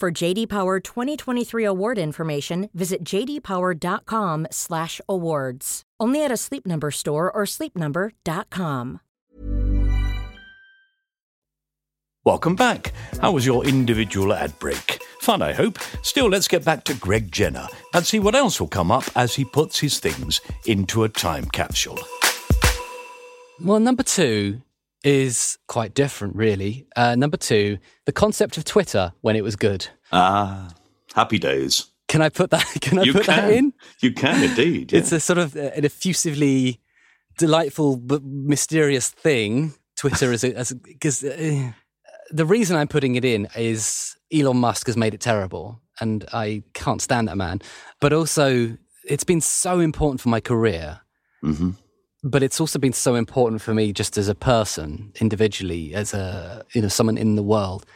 [0.00, 5.82] For JD Power 2023 award information, visit jdpower.com/awards.
[6.00, 9.00] Only at a Sleep Number store or sleepnumber.com.
[12.24, 12.92] Welcome back.
[13.20, 15.02] How was your individual ad break?
[15.22, 15.80] Fun, I hope.
[16.02, 19.34] Still, let's get back to Greg Jenner and see what else will come up as
[19.34, 21.98] he puts his things into a time capsule.
[23.60, 24.60] Well, number two
[25.04, 26.86] is quite different, really.
[26.96, 29.88] Uh, number two, the concept of Twitter when it was good.
[30.12, 30.70] Ah,
[31.14, 31.86] happy days.
[32.08, 32.64] Can I put that?
[32.80, 33.36] Can I you put can.
[33.36, 33.72] that in?
[34.00, 34.92] You can indeed.
[34.92, 34.98] Yeah.
[34.98, 36.80] It's a sort of uh, an effusively
[37.36, 39.74] delightful but mysterious thing.
[39.96, 41.72] Twitter is as because uh,
[42.30, 46.62] the reason I'm putting it in is Elon Musk has made it terrible, and I
[46.72, 47.60] can't stand that man.
[48.00, 51.00] But also, it's been so important for my career.
[51.44, 51.70] Mm-hmm
[52.22, 56.64] but it's also been so important for me just as a person individually as a
[56.72, 57.86] you know someone in the world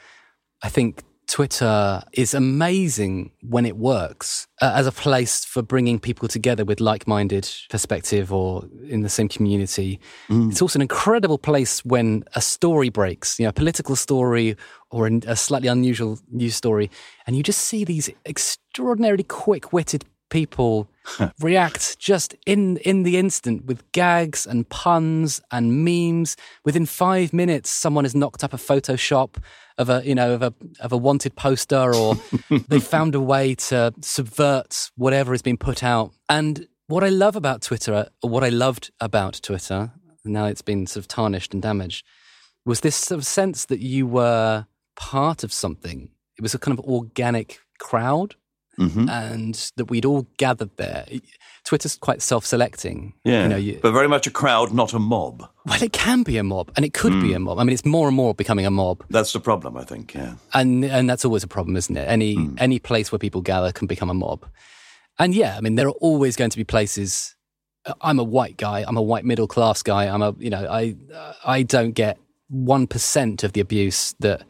[0.63, 6.29] i think twitter is amazing when it works uh, as a place for bringing people
[6.29, 10.51] together with like-minded perspective or in the same community mm.
[10.51, 14.57] it's also an incredible place when a story breaks you know a political story
[14.91, 16.91] or a slightly unusual news story
[17.27, 20.89] and you just see these extraordinarily quick-witted people
[21.41, 26.37] react just in in the instant with gags and puns and memes.
[26.65, 29.37] Within five minutes, someone has knocked up a Photoshop
[29.79, 32.17] of a you know of a of a wanted poster, or
[32.69, 36.13] they found a way to subvert whatever has been put out.
[36.29, 39.93] And what I love about Twitter, or what I loved about Twitter,
[40.25, 42.05] now it's been sort of tarnished and damaged,
[42.65, 44.67] was this sort of sense that you were
[44.97, 46.09] part of something.
[46.39, 48.37] It was a kind of organic crowd
[48.79, 49.09] mm-hmm.
[49.09, 51.07] and that we'd all gathered there.
[51.65, 53.15] Twitter's quite self-selecting.
[53.25, 55.49] Yeah, you know, you, but very much a crowd, not a mob.
[55.65, 57.23] Well, it can be a mob, and it could mm.
[57.23, 57.59] be a mob.
[57.59, 59.05] I mean, it's more and more becoming a mob.
[59.11, 60.15] That's the problem, I think.
[60.15, 62.09] Yeah, and and that's always a problem, isn't it?
[62.09, 62.55] Any mm.
[62.59, 64.45] any place where people gather can become a mob.
[65.19, 67.37] And yeah, I mean, there are always going to be places.
[67.85, 68.85] Uh, I'm a white guy.
[68.87, 70.09] I'm a white middle class guy.
[70.09, 70.97] I'm a you know I
[71.45, 72.19] I don't get
[72.49, 74.43] one percent of the abuse that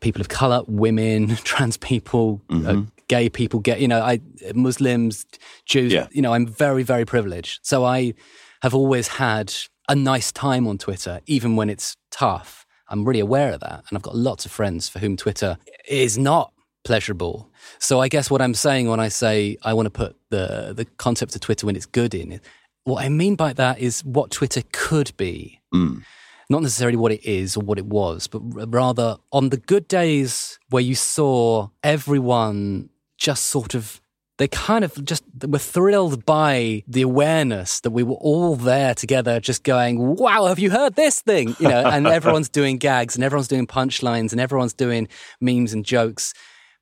[0.00, 2.66] people of color, women, trans people, uh, mm-hmm.
[2.66, 3.80] uh, gay people get.
[3.80, 4.20] You know, I
[4.54, 5.26] Muslims,
[5.64, 5.92] Jews.
[5.92, 6.08] Yeah.
[6.12, 7.60] You know, I'm very very privileged.
[7.62, 8.14] So I
[8.62, 9.52] have always had
[9.88, 12.66] a nice time on Twitter, even when it's tough.
[12.88, 16.16] I'm really aware of that, and I've got lots of friends for whom Twitter is
[16.16, 16.52] not
[16.84, 17.50] pleasurable.
[17.80, 20.84] So I guess what I'm saying when I say I want to put the the
[20.96, 22.40] concept of Twitter when it's good in,
[22.84, 25.60] what I mean by that is what Twitter could be.
[25.74, 26.02] Mm
[26.48, 28.40] not necessarily what it is or what it was, but
[28.72, 32.88] rather on the good days where you saw everyone
[33.18, 34.00] just sort of
[34.38, 39.40] they kind of just were thrilled by the awareness that we were all there together,
[39.40, 43.24] just going, "Wow, have you heard this thing?" You know, and everyone's doing gags and
[43.24, 45.08] everyone's doing punchlines and everyone's doing
[45.40, 46.34] memes and jokes,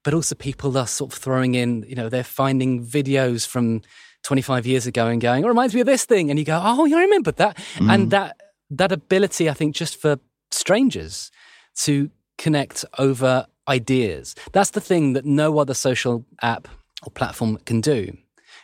[0.03, 3.83] but also people are sort of throwing in, you know, they're finding videos from
[4.25, 6.87] 25 years ago and going, "It reminds me of this thing," and you go, "Oh,
[6.87, 7.93] yeah, I remember that," mm.
[7.93, 8.37] and that
[8.71, 10.19] that ability, I think, just for
[10.51, 11.31] strangers
[11.83, 14.35] to connect over ideas.
[14.53, 16.69] That's the thing that no other social app
[17.03, 18.17] or platform can do.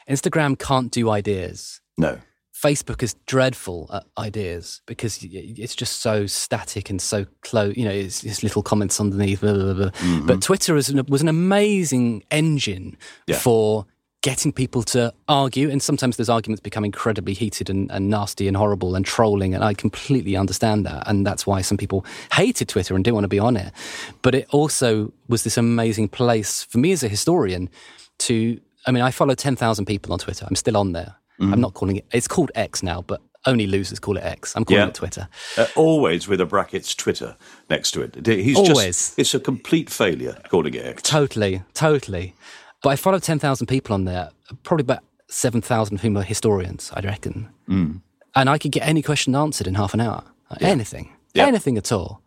[0.09, 1.81] Instagram can't do ideas.
[1.97, 2.19] No.
[2.55, 7.75] Facebook is dreadful at ideas because it's just so static and so close.
[7.77, 9.41] You know, it's, it's little comments underneath.
[9.41, 9.91] Blah, blah, blah.
[9.91, 10.27] Mm-hmm.
[10.27, 13.39] But Twitter was an, was an amazing engine yeah.
[13.39, 13.87] for
[14.23, 15.71] getting people to argue.
[15.71, 19.55] And sometimes those arguments become incredibly heated and, and, nasty and horrible and trolling.
[19.55, 21.05] And I completely understand that.
[21.07, 23.73] And that's why some people hated Twitter and didn't want to be on it.
[24.23, 27.71] But it also was this amazing place for me as a historian
[28.19, 30.47] to, I mean, I follow 10,000 people on Twitter.
[30.49, 31.15] I'm still on there.
[31.41, 31.55] Mm-hmm.
[31.55, 34.55] I'm not calling it, it's called X now, but only losers call it X.
[34.55, 34.89] I'm calling yeah.
[34.89, 35.29] it Twitter.
[35.57, 37.37] Uh, always with a brackets Twitter
[37.71, 38.27] next to it.
[38.27, 38.77] He's always.
[38.77, 41.03] Just, it's a complete failure calling it X.
[41.03, 42.35] Totally, totally.
[42.83, 44.31] But I followed 10,000 people on there,
[44.63, 47.49] probably about 7,000 of whom are historians, I reckon.
[47.69, 48.01] Mm.
[48.35, 50.25] And I could get any question answered in half an hour.
[50.61, 50.69] yeah.
[50.69, 51.13] Anything.
[51.35, 52.23] Anything at all.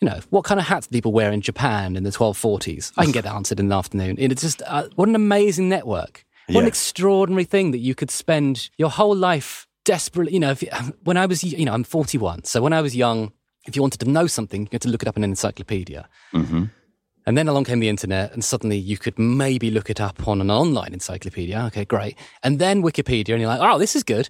[0.00, 2.92] You know, what kind of hats do people wear in Japan in the 1240s?
[2.96, 4.16] I can get that answered in the afternoon.
[4.18, 6.26] And it's just, uh, what an amazing network.
[6.46, 6.60] What yeah.
[6.60, 10.34] an extraordinary thing that you could spend your whole life desperately.
[10.34, 10.68] You know, you,
[11.04, 12.44] when I was, you know, I'm 41.
[12.44, 13.32] So when I was young,
[13.66, 16.08] if you wanted to know something, you had to look it up in an encyclopedia.
[16.32, 16.64] Mm-hmm.
[17.26, 20.40] And then along came the internet, and suddenly you could maybe look it up on
[20.40, 21.60] an online encyclopedia.
[21.66, 22.16] Okay, great.
[22.44, 24.28] And then Wikipedia, and you're like, oh, this is good.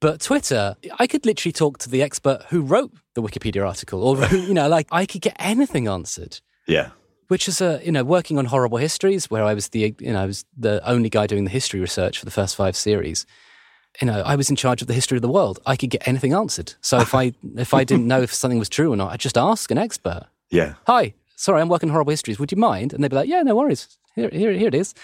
[0.00, 4.26] But Twitter, I could literally talk to the expert who wrote the Wikipedia article, or
[4.34, 6.40] you know, like I could get anything answered.
[6.66, 6.90] Yeah.
[7.28, 10.20] Which is a you know working on horrible histories, where I was the you know
[10.20, 13.24] I was the only guy doing the history research for the first five series.
[14.00, 15.60] You know, I was in charge of the history of the world.
[15.64, 16.74] I could get anything answered.
[16.80, 19.38] So if I if I didn't know if something was true or not, I'd just
[19.38, 20.24] ask an expert.
[20.50, 20.74] Yeah.
[20.88, 22.38] Hi, sorry, I'm working horrible histories.
[22.38, 22.92] Would you mind?
[22.92, 23.98] And they'd be like, yeah, no worries.
[24.14, 24.94] Here, here, here it is.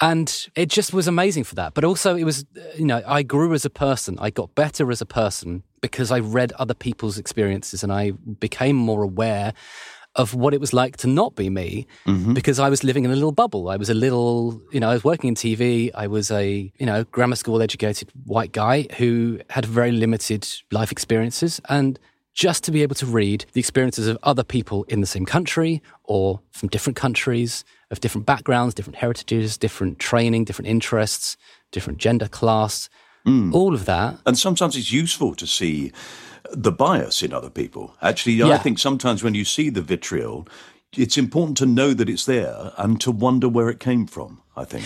[0.00, 1.74] And it just was amazing for that.
[1.74, 4.18] But also, it was, uh, you know, I grew as a person.
[4.18, 8.76] I got better as a person because I read other people's experiences and I became
[8.76, 9.52] more aware
[10.16, 12.32] of what it was like to not be me mm-hmm.
[12.32, 13.68] because I was living in a little bubble.
[13.68, 15.90] I was a little, you know, I was working in TV.
[15.94, 20.90] I was a, you know, grammar school educated white guy who had very limited life
[20.90, 21.60] experiences.
[21.68, 21.98] And
[22.34, 25.80] just to be able to read the experiences of other people in the same country
[26.02, 31.36] or from different countries, of different backgrounds, different heritages, different training, different interests,
[31.70, 32.90] different gender class,
[33.26, 33.54] mm.
[33.54, 34.18] all of that.
[34.26, 35.92] And sometimes it's useful to see
[36.50, 37.96] the bias in other people.
[38.02, 38.48] Actually, yeah.
[38.48, 40.46] I think sometimes when you see the vitriol,
[40.92, 44.64] it's important to know that it's there and to wonder where it came from, I
[44.64, 44.84] think.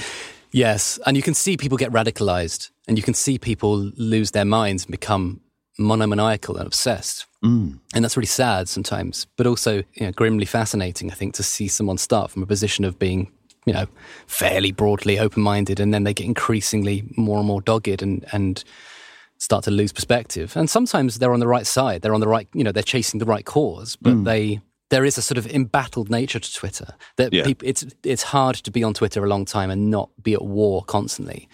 [0.51, 4.47] Yes, and you can see people get radicalized and you can see people lose their
[4.47, 5.41] minds and become
[5.79, 7.27] monomaniacal and obsessed.
[7.45, 7.79] Mm.
[7.95, 11.69] And that's really sad sometimes, but also you know, grimly fascinating, I think, to see
[11.69, 13.31] someone start from a position of being,
[13.65, 13.87] you know,
[14.27, 18.65] fairly broadly open minded and then they get increasingly more and more dogged and, and
[19.39, 20.57] start to lose perspective.
[20.57, 23.19] And sometimes they're on the right side, they're on the right, you know, they're chasing
[23.19, 24.25] the right cause, but mm.
[24.25, 24.61] they.
[24.91, 26.95] There is a sort of embattled nature to Twitter.
[27.17, 27.45] That yeah.
[27.45, 30.41] people, it's it's hard to be on Twitter a long time and not be at
[30.41, 31.47] war constantly.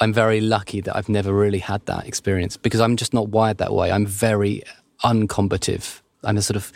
[0.00, 3.58] I'm very lucky that I've never really had that experience because I'm just not wired
[3.58, 3.92] that way.
[3.92, 4.64] I'm very
[5.04, 6.00] uncombative.
[6.24, 6.72] I'm a sort of,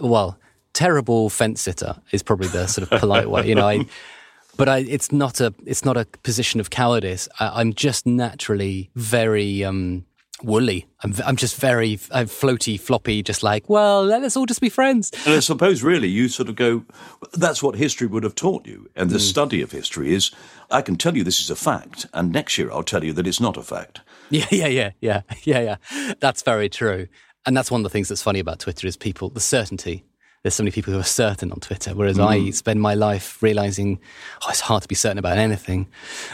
[0.00, 0.38] well,
[0.72, 3.46] terrible fence sitter is probably the sort of polite way.
[3.46, 3.86] You know, I,
[4.56, 7.28] but I, it's not a, it's not a position of cowardice.
[7.40, 10.04] I, am just naturally very, um,
[10.42, 10.86] woolly.
[11.02, 14.68] I'm, I'm just very I'm floaty, floppy, just like, well, let us all just be
[14.68, 15.10] friends.
[15.24, 16.84] And I suppose, really, you sort of go,
[17.32, 18.90] that's what history would have taught you.
[18.94, 19.20] And the mm.
[19.20, 20.30] study of history is,
[20.70, 23.26] I can tell you this is a fact, and next year I'll tell you that
[23.26, 24.00] it's not a fact.
[24.30, 26.14] Yeah, yeah, yeah, yeah, yeah, yeah.
[26.20, 27.08] That's very true.
[27.46, 30.04] And that's one of the things that's funny about Twitter is people, the certainty.
[30.42, 32.26] There's so many people who are certain on Twitter, whereas mm.
[32.26, 33.98] I spend my life realizing,
[34.44, 35.88] oh, it's hard to be certain about anything.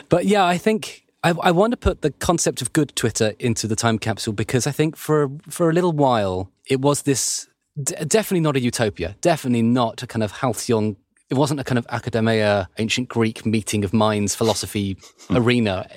[0.09, 3.67] But yeah, I think I, I, want to put the concept of good Twitter into
[3.67, 7.49] the time capsule because I think for for a little while it was this
[7.81, 10.97] d- definitely not a utopia, definitely not a kind of halcyon.
[11.31, 14.99] It wasn't a kind of academia, ancient Greek meeting of minds, philosophy
[15.29, 15.37] hmm.
[15.37, 15.89] arena,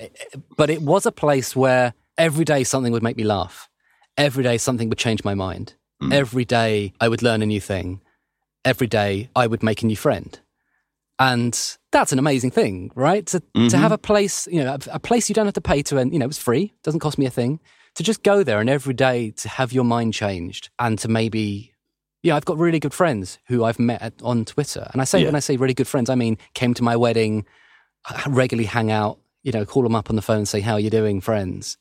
[0.56, 3.68] but it was a place where every day something would make me laugh.
[4.16, 5.74] Every day something would change my mind.
[6.02, 6.12] Mm.
[6.12, 8.00] Every day I would learn a new thing.
[8.64, 10.38] Every day I would make a new friend.
[11.18, 11.58] And
[11.92, 13.24] that's an amazing thing, right?
[13.26, 13.68] To, mm-hmm.
[13.68, 15.96] to have a place, you know, a, a, place you don't have to pay to,
[15.96, 17.58] and you know, it's free, doesn't cost me a thing.
[17.94, 21.72] To just go there and every day to have your mind changed and to maybe,
[22.22, 24.86] yeah, I've got really good friends who I've met at, on Twitter.
[24.92, 25.26] And I say, yeah.
[25.26, 27.46] when I say really good friends, I mean, came to my wedding,
[28.26, 30.80] regularly hang out, you know, call them up on the phone and say, how are
[30.80, 31.78] you doing, friends?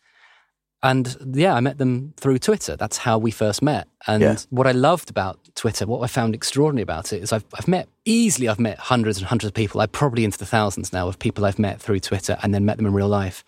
[0.85, 2.75] And yeah, I met them through Twitter.
[2.75, 3.87] That's how we first met.
[4.05, 4.37] And yeah.
[4.51, 7.89] what I loved about Twitter, what I found extraordinary about it is I've, I've met
[8.05, 9.81] easily, I've met hundreds and hundreds of people.
[9.81, 12.77] I'm probably into the thousands now of people I've met through Twitter and then met
[12.77, 13.43] them in real life.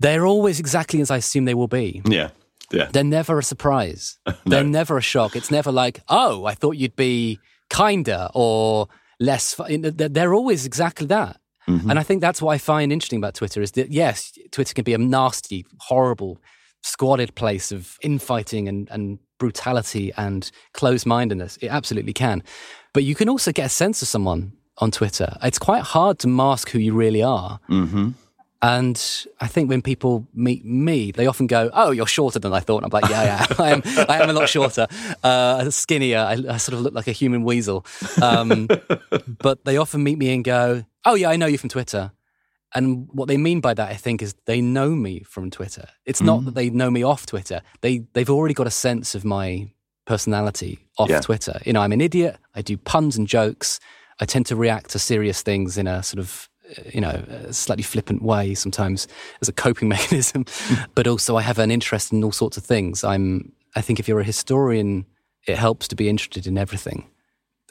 [0.00, 2.02] They're always exactly as I assume they will be.
[2.04, 2.28] Yeah.
[2.70, 2.90] Yeah.
[2.92, 4.18] They're never a surprise.
[4.26, 4.34] no.
[4.44, 5.36] They're never a shock.
[5.36, 7.40] It's never like, oh, I thought you'd be
[7.70, 8.88] kinder or
[9.18, 9.58] less.
[9.66, 11.40] They're always exactly that.
[11.68, 11.90] Mm-hmm.
[11.90, 14.84] And I think that's what I find interesting about Twitter is that, yes, Twitter can
[14.84, 16.40] be a nasty, horrible,
[16.82, 21.58] squalid place of infighting and, and brutality and closed mindedness.
[21.58, 22.42] It absolutely can.
[22.92, 25.36] But you can also get a sense of someone on Twitter.
[25.42, 27.60] It's quite hard to mask who you really are.
[27.68, 28.10] Mm-hmm.
[28.62, 32.60] And I think when people meet me, they often go, "Oh, you're shorter than I
[32.60, 33.82] thought." And I'm like, "Yeah, yeah, I am.
[34.06, 34.86] I am a lot shorter,
[35.24, 36.18] uh, skinnier.
[36.18, 37.86] I, I, sort of look like a human weasel."
[38.20, 38.68] Um,
[39.42, 42.12] but they often meet me and go, "Oh, yeah, I know you from Twitter."
[42.72, 45.88] And what they mean by that, I think, is they know me from Twitter.
[46.06, 46.54] It's not that mm.
[46.54, 47.62] they know me off Twitter.
[47.80, 49.72] They they've already got a sense of my
[50.04, 51.20] personality off yeah.
[51.20, 51.60] Twitter.
[51.64, 52.36] You know, I'm an idiot.
[52.54, 53.80] I do puns and jokes.
[54.20, 56.48] I tend to react to serious things in a sort of
[56.92, 59.08] you know, a slightly flippant way sometimes
[59.40, 60.44] as a coping mechanism.
[60.94, 63.04] but also, I have an interest in all sorts of things.
[63.04, 65.06] I'm, I think if you're a historian,
[65.46, 67.08] it helps to be interested in everything.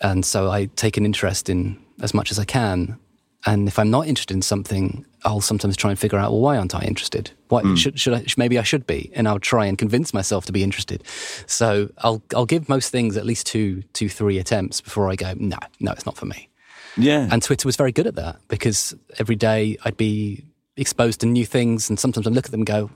[0.01, 2.97] And so I take an interest in as much as I can.
[3.45, 6.57] And if I'm not interested in something, I'll sometimes try and figure out, well, why
[6.57, 7.31] aren't I interested?
[7.47, 7.77] Why mm.
[7.77, 10.63] should, should I, maybe I should be, and I'll try and convince myself to be
[10.63, 11.03] interested.
[11.47, 15.33] So I'll I'll give most things at least two, two, three attempts before I go,
[15.37, 16.49] no, no, it's not for me.
[16.97, 17.27] Yeah.
[17.31, 20.43] And Twitter was very good at that because every day I'd be
[20.75, 22.89] exposed to new things and sometimes I'd look at them and go,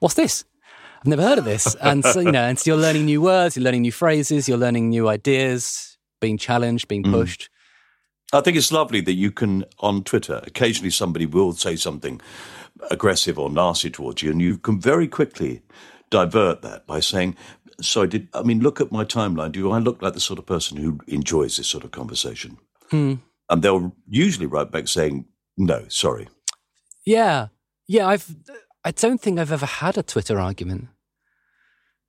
[0.00, 0.44] what's this?
[1.00, 1.76] I've never heard of this.
[1.80, 4.58] And so, you know, and so you're learning new words, you're learning new phrases, you're
[4.58, 7.12] learning new ideas, being challenged, being mm.
[7.12, 7.42] pushed.
[7.42, 7.48] Mm.
[8.34, 12.20] I think it's lovely that you can, on Twitter, occasionally somebody will say something
[12.90, 15.62] aggressive or nasty towards you, and you can very quickly
[16.10, 17.36] divert that by saying,
[17.80, 19.52] so I did, I mean, look at my timeline.
[19.52, 22.58] Do I look like the sort of person who enjoys this sort of conversation?
[22.90, 23.14] Hmm
[23.48, 25.26] and they'll usually write back saying,
[25.56, 26.28] "No, sorry."
[27.04, 27.48] Yeah,
[27.86, 28.06] yeah.
[28.06, 28.34] I've
[28.84, 30.88] I don't think I've ever had a Twitter argument.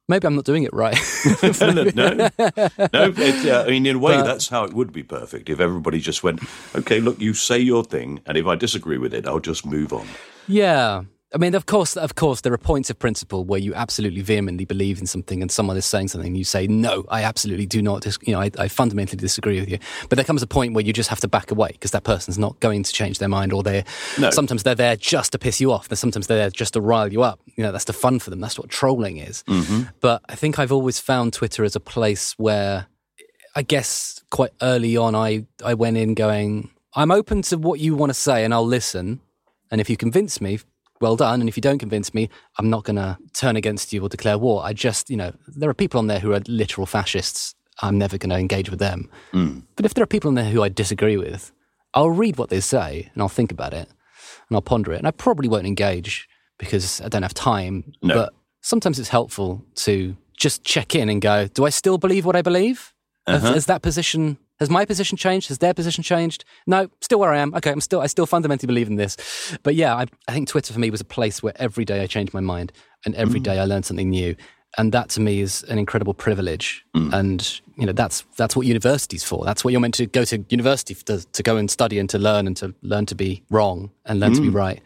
[0.08, 0.98] Maybe I'm not doing it right.
[1.62, 2.30] no, no, no.
[2.94, 5.60] It, uh, I mean, in a way, but, that's how it would be perfect if
[5.60, 6.42] everybody just went,
[6.76, 9.92] "Okay, look, you say your thing, and if I disagree with it, I'll just move
[9.94, 10.08] on."
[10.48, 11.04] Yeah,
[11.36, 14.64] I mean, of course, of course, there are points of principle where you absolutely vehemently
[14.64, 17.82] believe in something, and someone is saying something, and you say, "No, I absolutely do
[17.82, 19.78] not." Dis- you know, I, I, fundamentally disagree with you.
[20.08, 22.38] But there comes a point where you just have to back away because that person's
[22.38, 23.84] not going to change their mind, or they're
[24.18, 24.30] no.
[24.30, 25.90] sometimes they're there just to piss you off.
[25.94, 27.42] Sometimes they're there just to rile you up.
[27.58, 28.40] You know, that's the fun for them.
[28.40, 29.44] That's what trolling is.
[29.44, 29.90] Mm-hmm.
[30.00, 32.88] But I think I've always found Twitter as a place where,
[33.54, 37.94] I guess, quite early on, I I went in going, "I'm open to what you
[37.94, 39.20] want to say, and I'll listen."
[39.70, 40.60] And if you convince me,
[41.02, 41.42] well done.
[41.42, 44.38] And if you don't convince me, I'm not going to turn against you or declare
[44.38, 44.64] war.
[44.64, 47.56] I just, you know, there are people on there who are literal fascists.
[47.82, 49.10] I'm never going to engage with them.
[49.34, 49.64] Mm.
[49.76, 51.52] But if there are people on there who I disagree with,
[51.94, 53.90] I'll read what they say and I'll think about it
[54.50, 54.98] and I'll ponder it.
[54.98, 56.28] And I probably won't engage
[56.58, 57.94] because I don't have time.
[58.02, 58.14] No.
[58.14, 62.36] But sometimes it's helpful to just check in and go, do I still believe what
[62.36, 62.94] I believe?
[63.28, 63.40] Uh-huh.
[63.40, 65.50] Has, has that position has my position changed?
[65.50, 66.46] Has their position changed?
[66.66, 67.54] No, still where I am.
[67.56, 69.58] Okay, I'm still I still fundamentally believe in this.
[69.64, 72.08] But yeah, I, I think Twitter for me was a place where every day I
[72.08, 72.72] changed my mind
[73.06, 73.44] and every mm.
[73.44, 74.36] day I learned something new.
[74.78, 76.86] And that to me is an incredible privilege.
[76.96, 77.14] Mm.
[77.14, 79.44] And you know that's that's what university's for.
[79.46, 82.18] That's what you're meant to go to university to, to go and study and to
[82.18, 84.36] learn and to learn to be wrong and learn mm.
[84.36, 84.56] to be mm.
[84.56, 84.82] right.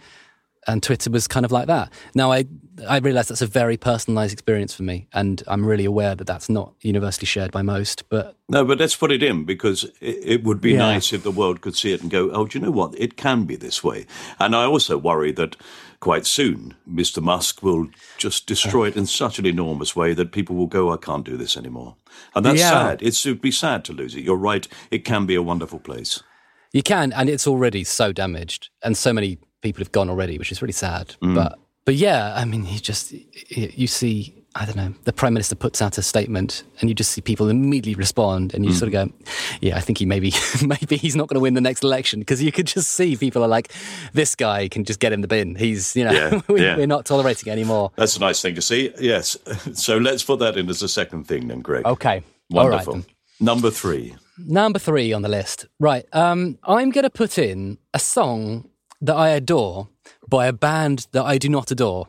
[0.67, 1.91] And Twitter was kind of like that.
[2.15, 2.45] Now I
[2.87, 6.49] I realize that's a very personalized experience for me, and I'm really aware that that's
[6.49, 8.07] not universally shared by most.
[8.09, 10.79] But no, but let's put it in because it, it would be yeah.
[10.79, 12.97] nice if the world could see it and go, "Oh, do you know what?
[12.97, 14.05] It can be this way."
[14.39, 15.55] And I also worry that
[15.99, 17.21] quite soon Mr.
[17.21, 20.97] Musk will just destroy it in such an enormous way that people will go, "I
[20.97, 21.95] can't do this anymore,"
[22.35, 22.69] and that's yeah.
[22.69, 23.01] sad.
[23.01, 24.23] It's, it'd be sad to lose it.
[24.23, 26.23] You're right; it can be a wonderful place.
[26.71, 30.51] You can, and it's already so damaged, and so many people have gone already, which
[30.51, 31.15] is really sad.
[31.21, 31.35] Mm.
[31.35, 33.13] But but yeah, I mean, you just
[33.49, 34.35] you see.
[34.55, 34.93] I don't know.
[35.03, 38.65] The prime minister puts out a statement, and you just see people immediately respond, and
[38.65, 38.75] you mm.
[38.75, 39.13] sort of go,
[39.61, 40.33] "Yeah, I think he maybe
[40.65, 43.43] maybe he's not going to win the next election," because you could just see people
[43.43, 43.71] are like,
[44.13, 45.55] "This guy can just get in the bin.
[45.55, 48.91] He's you know yeah, we, are not tolerating anymore." That's a nice thing to see.
[48.99, 49.37] Yes.
[49.73, 51.85] So let's put that in as a second thing, then, Greg.
[51.85, 52.23] Okay.
[52.49, 53.03] Wonderful.
[53.39, 54.15] Number three.
[54.37, 55.67] Number three on the list.
[55.79, 56.05] Right.
[56.13, 58.68] Um, I'm going to put in a song
[59.01, 59.89] that I adore
[60.27, 62.07] by a band that I do not adore.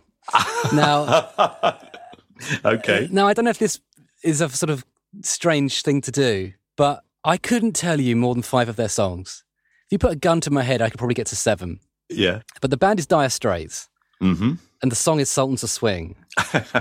[0.72, 1.30] now,
[2.64, 3.09] okay.
[3.11, 3.80] Now, I don't know if this
[4.22, 4.84] is a sort of
[5.22, 9.45] strange thing to do, but I couldn't tell you more than five of their songs.
[9.86, 11.80] If you put a gun to my head, I could probably get to seven.
[12.09, 12.41] Yeah.
[12.61, 13.88] But the band is Dire Straits.
[14.22, 14.55] Mm-hmm.
[14.82, 16.16] And the song is Sultans of Swing.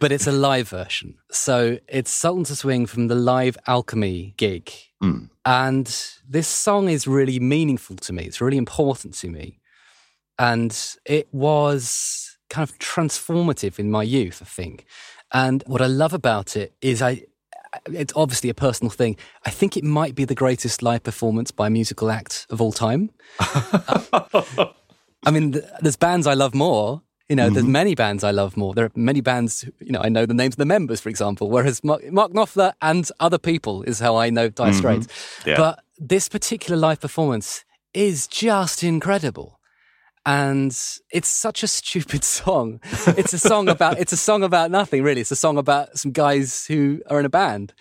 [0.00, 1.16] but it's a live version.
[1.30, 4.70] So it's Sultans to Swing from the live Alchemy gig.
[5.02, 5.30] Mm.
[5.44, 5.86] And
[6.28, 8.24] this song is really meaningful to me.
[8.24, 9.60] It's really important to me.
[10.38, 14.86] And it was kind of transformative in my youth, I think.
[15.32, 17.24] And what I love about it is I
[17.92, 19.16] it's obviously a personal thing.
[19.44, 22.72] I think it might be the greatest live performance by a musical act of all
[22.72, 23.10] time.
[23.40, 27.54] I mean, there's bands I love more, you know, mm-hmm.
[27.54, 28.74] there's many bands I love more.
[28.74, 31.50] There are many bands, you know, I know the names of the members, for example,
[31.50, 34.78] whereas Mark, Mark Knopfler and other people is how I know Dire mm-hmm.
[34.78, 35.06] Straits.
[35.06, 35.50] Mm-hmm.
[35.50, 35.56] Yeah.
[35.56, 39.60] But this particular live performance is just incredible.
[40.24, 40.70] And
[41.10, 42.80] it's such a stupid song.
[43.08, 45.20] It's a song about it's a song about nothing really.
[45.20, 47.74] It's a song about some guys who are in a band.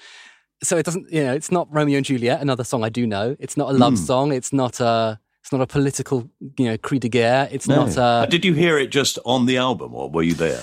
[0.63, 3.35] So it doesn't, you know, it's not Romeo and Juliet, another song I do know.
[3.39, 3.97] It's not a love mm.
[3.97, 4.31] song.
[4.33, 7.47] It's not a it's not a political, you know, cri de guerre.
[7.49, 7.85] It's no.
[7.85, 7.95] not.
[7.95, 8.01] A...
[8.01, 10.61] Uh, did you hear it just on the album, or were you there?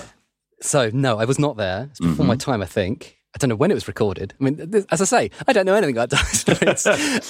[0.61, 1.87] So no, I was not there.
[1.89, 2.27] It's before mm-hmm.
[2.27, 3.17] my time, I think.
[3.33, 4.35] I don't know when it was recorded.
[4.39, 6.75] I mean, as I say, I don't know anything about Dire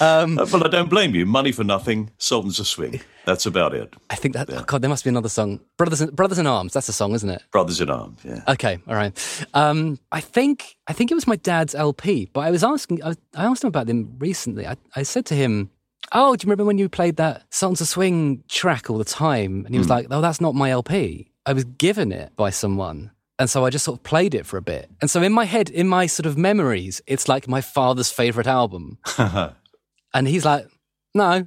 [0.02, 1.24] um, well, I don't blame you.
[1.24, 3.00] Money for nothing, Sultans of Swing.
[3.24, 3.96] That's about it.
[4.10, 4.50] I think that.
[4.50, 4.58] Yeah.
[4.60, 5.60] Oh God, there must be another song.
[5.78, 6.74] Brothers, in, Brothers in Arms.
[6.74, 7.42] That's a song, isn't it?
[7.52, 8.20] Brothers in Arms.
[8.22, 8.42] Yeah.
[8.48, 8.78] Okay.
[8.86, 9.46] All right.
[9.54, 13.02] Um, I think I think it was my dad's LP, but I was asking.
[13.02, 14.66] I, I asked him about them recently.
[14.66, 15.70] I, I said to him,
[16.12, 19.64] oh, do you remember when you played that Sultans of Swing track all the time?
[19.64, 19.90] And he was mm.
[19.90, 21.30] like, oh, that's not my LP.
[21.44, 23.12] I was given it by someone.
[23.38, 24.90] And so I just sort of played it for a bit.
[25.00, 28.46] And so in my head, in my sort of memories, it's like my father's favorite
[28.46, 28.98] album.
[29.18, 30.66] and he's like,
[31.14, 31.46] no,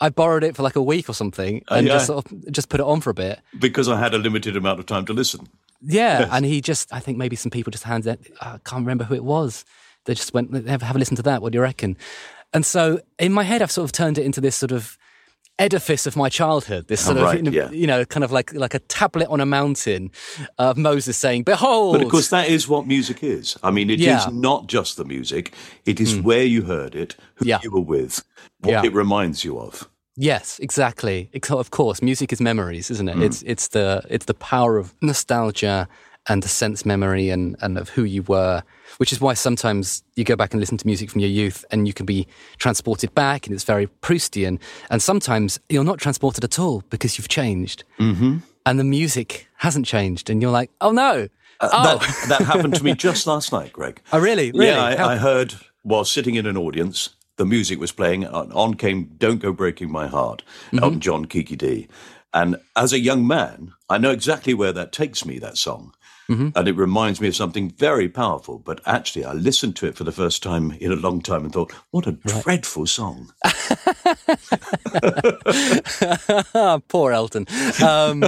[0.00, 1.96] I borrowed it for like a week or something uh, and uh, yeah.
[1.96, 3.40] just sort of just put it on for a bit.
[3.58, 5.48] Because I had a limited amount of time to listen.
[5.80, 6.20] Yeah.
[6.20, 6.28] Yes.
[6.32, 9.14] And he just, I think maybe some people just handed it, I can't remember who
[9.14, 9.64] it was.
[10.04, 11.40] They just went, have, have a listen to that.
[11.40, 11.96] What do you reckon?
[12.52, 14.98] And so in my head, I've sort of turned it into this sort of
[15.58, 16.88] edifice of my childhood.
[16.88, 17.70] This sort oh, right, of, you know, yeah.
[17.70, 20.10] you know, kind of like like a tablet on a mountain
[20.58, 23.56] of Moses saying, "Behold." But of course, that is what music is.
[23.62, 24.18] I mean, it yeah.
[24.18, 25.52] is not just the music;
[25.84, 26.22] it is mm.
[26.22, 27.60] where you heard it, who yeah.
[27.62, 28.24] you were with,
[28.60, 29.88] what it reminds you of.
[30.16, 31.30] Yes, exactly.
[31.48, 33.16] Of course, music is memories, isn't it?
[33.16, 33.24] Mm.
[33.24, 35.88] It's it's the it's the power of nostalgia
[36.28, 38.62] and the sense memory and, and of who you were,
[39.00, 41.86] which is why sometimes you go back and listen to music from your youth and
[41.86, 42.28] you can be
[42.58, 44.60] transported back and it's very Proustian.
[44.90, 47.82] And sometimes you're not transported at all because you've changed.
[47.98, 48.40] Mm-hmm.
[48.66, 50.28] And the music hasn't changed.
[50.28, 51.28] And you're like, oh no.
[51.60, 51.98] Uh, oh.
[51.98, 54.02] That, that, happened to me just last night, Greg.
[54.12, 54.52] Oh, really?
[54.52, 54.66] really?
[54.66, 58.26] Yeah, I, I heard while sitting in an audience, the music was playing.
[58.26, 60.84] On came Don't Go Breaking My Heart, mm-hmm.
[60.84, 61.88] Elton John, Kiki Dee.
[62.34, 65.94] And as a young man, I know exactly where that takes me, that song.
[66.30, 66.50] Mm-hmm.
[66.54, 68.60] And it reminds me of something very powerful.
[68.60, 71.52] But actually, I listened to it for the first time in a long time and
[71.52, 72.44] thought, what a right.
[72.44, 73.32] dreadful song.
[76.88, 77.46] Poor Elton.
[77.82, 78.24] Um,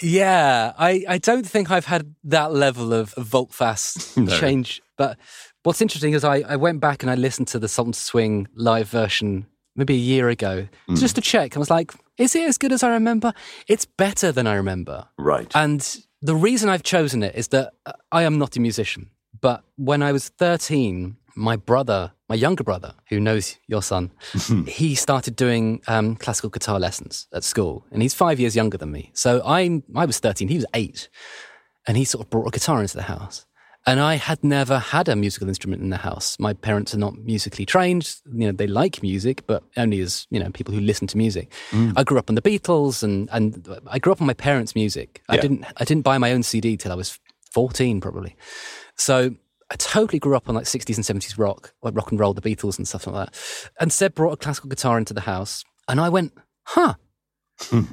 [0.00, 4.36] yeah, I, I don't think I've had that level of volte face no.
[4.38, 4.80] change.
[4.96, 5.18] But
[5.62, 8.88] what's interesting is I, I went back and I listened to the Sultan Swing live
[8.88, 9.46] version
[9.76, 10.98] maybe a year ago mm.
[10.98, 11.56] just to check.
[11.56, 13.32] I was like, is it as good as I remember?
[13.68, 15.08] It's better than I remember.
[15.18, 15.50] Right.
[15.54, 17.74] And the reason I've chosen it is that
[18.12, 19.10] I am not a musician.
[19.40, 24.12] But when I was 13, my brother, my younger brother, who knows your son,
[24.66, 28.92] he started doing um, classical guitar lessons at school, and he's five years younger than
[28.92, 29.10] me.
[29.14, 31.08] So I, I was 13, he was eight,
[31.86, 33.44] and he sort of brought a guitar into the house.
[33.84, 36.38] And I had never had a musical instrument in the house.
[36.38, 38.16] My parents are not musically trained.
[38.32, 41.52] You know, they like music, but only as, you know, people who listen to music.
[41.70, 41.94] Mm.
[41.96, 45.22] I grew up on the Beatles and, and I grew up on my parents' music.
[45.28, 45.34] Yeah.
[45.34, 47.18] I didn't I didn't buy my own CD till I was
[47.50, 48.36] 14 probably.
[48.96, 49.34] So
[49.70, 52.42] I totally grew up on like 60s and 70s rock, like rock and roll, the
[52.42, 53.72] Beatles and stuff like that.
[53.80, 56.94] And Seb brought a classical guitar into the house and I went, huh,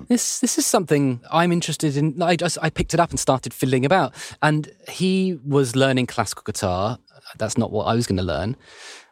[0.08, 2.22] this this is something I'm interested in.
[2.22, 4.14] I just I picked it up and started fiddling about.
[4.42, 6.98] And he was learning classical guitar.
[7.38, 8.56] That's not what I was going to learn.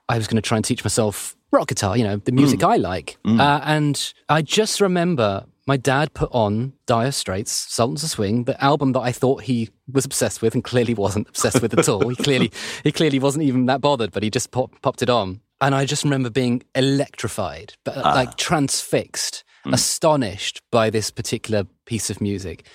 [0.09, 1.97] I was going to try and teach myself rock guitar.
[1.97, 2.69] You know, the music mm.
[2.69, 3.17] I like.
[3.25, 3.39] Mm.
[3.39, 8.61] Uh, and I just remember my dad put on Dire Straits, Sultans of Swing, the
[8.63, 12.07] album that I thought he was obsessed with and clearly wasn't obsessed with at all.
[12.07, 12.51] He clearly
[12.83, 15.41] he clearly wasn't even that bothered, but he just pop, popped it on.
[15.59, 18.13] And I just remember being electrified, but ah.
[18.13, 19.73] like transfixed mm.
[19.73, 22.65] astonished by this particular piece of music.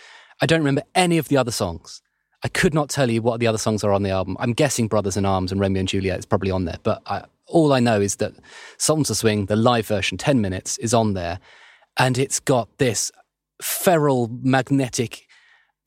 [0.41, 2.03] I don't remember any of the other songs.
[2.45, 4.37] I could not tell you what the other songs are on the album.
[4.41, 7.25] I'm guessing Brothers in Arms and Romeo and Juliet is probably on there, but I,
[7.47, 8.33] all I know is that
[8.79, 11.39] Sultans of Swing, the live version, 10 minutes, is on there.
[11.97, 13.13] And it's got this
[13.61, 15.27] feral, magnetic,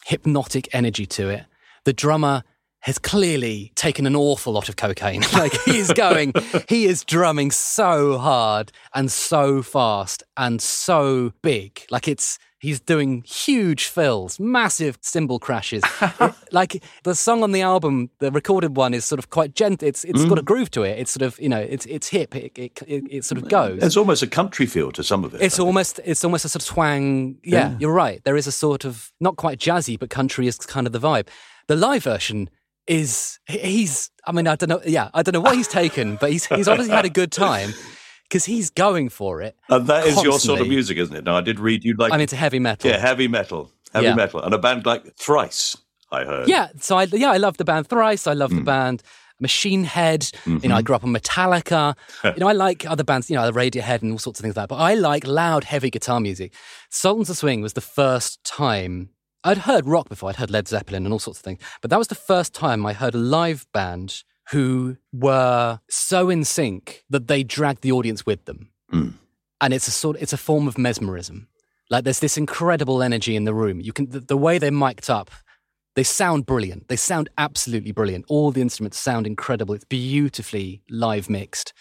[0.06, 1.45] hypnotic energy to it.
[1.84, 2.43] The drummer
[2.86, 5.22] has clearly taken an awful lot of cocaine.
[5.34, 6.34] like he's going,
[6.70, 11.84] he is drumming so hard and so fast and so big.
[11.90, 15.84] Like it's, he's doing huge fills, massive cymbal crashes.
[16.52, 19.88] like the song on the album, the recorded one is sort of quite gentle.
[19.88, 20.30] It's it's mm.
[20.30, 21.00] got a groove to it.
[21.00, 22.36] It's sort of you know it's it's hip.
[22.36, 23.82] It it, it, it sort of goes.
[23.82, 25.42] It's almost a country feel to some of it.
[25.42, 27.40] It's almost it's almost a sort of twang.
[27.44, 28.24] Yeah, yeah, you're right.
[28.26, 31.30] There is a sort of not quite jazzy, but country is kind of the vibe.
[31.68, 32.52] The live version
[32.88, 36.32] is he's I mean I don't know yeah I don't know what he's taken but
[36.32, 37.74] he's he's obviously had a good time
[38.30, 41.36] because he's going for it and that is your sort of music isn't it now
[41.36, 44.16] I did read you'd like I'm into heavy metal yeah heavy metal heavy yeah.
[44.16, 45.78] metal and a band like Thrice
[46.12, 48.58] I heard yeah so I yeah I love the band Thrice I love mm.
[48.58, 49.04] the band
[49.40, 50.22] Machine Head.
[50.22, 50.60] Mm-hmm.
[50.64, 51.96] You know, I grew up on Metallica.
[52.24, 54.56] you know, I like other bands, you know, the Radiohead and all sorts of things
[54.56, 54.76] like that.
[54.76, 56.54] But I like loud, heavy guitar music.
[56.90, 59.10] Sultans of Swing was the first time
[59.46, 62.00] I'd heard rock before, I'd heard Led Zeppelin and all sorts of things, but that
[62.00, 67.28] was the first time I heard a live band who were so in sync that
[67.28, 68.72] they dragged the audience with them.
[68.91, 69.14] Mm.
[69.62, 71.48] And it's a sort it's a form of mesmerism.
[71.89, 73.80] Like there's this incredible energy in the room.
[73.80, 75.32] You can the, the way they're mic'd up,
[75.96, 76.88] they sound brilliant.
[76.88, 78.26] They sound absolutely brilliant.
[78.28, 79.74] All the instruments sound incredible.
[79.76, 81.74] It's beautifully live mixed.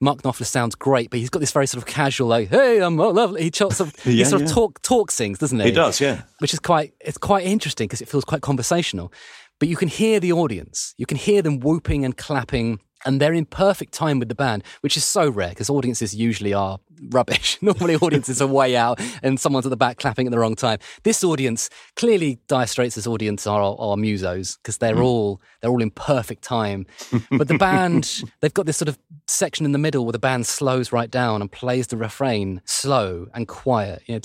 [0.00, 2.96] Mark Knopfler sounds great, but he's got this very sort of casual, like, "Hey, I'm
[2.96, 4.48] lovely." He sort of, yeah, he sort yeah.
[4.48, 5.66] of talk talk sings, doesn't he?
[5.66, 6.22] He does, yeah.
[6.38, 9.12] Which is quite it's quite interesting because it feels quite conversational.
[9.58, 10.94] But you can hear the audience.
[10.96, 14.62] You can hear them whooping and clapping and they're in perfect time with the band,
[14.80, 16.78] which is so rare because audiences usually are
[17.10, 17.58] rubbish.
[17.62, 20.78] Normally, audiences are way out and someone's at the back clapping at the wrong time.
[21.02, 25.04] This audience, clearly, Dire Straits' audience are, are musos because they're mm.
[25.04, 26.86] all they're all in perfect time.
[27.30, 30.46] But the band, they've got this sort of section in the middle where the band
[30.46, 34.02] slows right down and plays the refrain slow and quiet.
[34.06, 34.20] You know,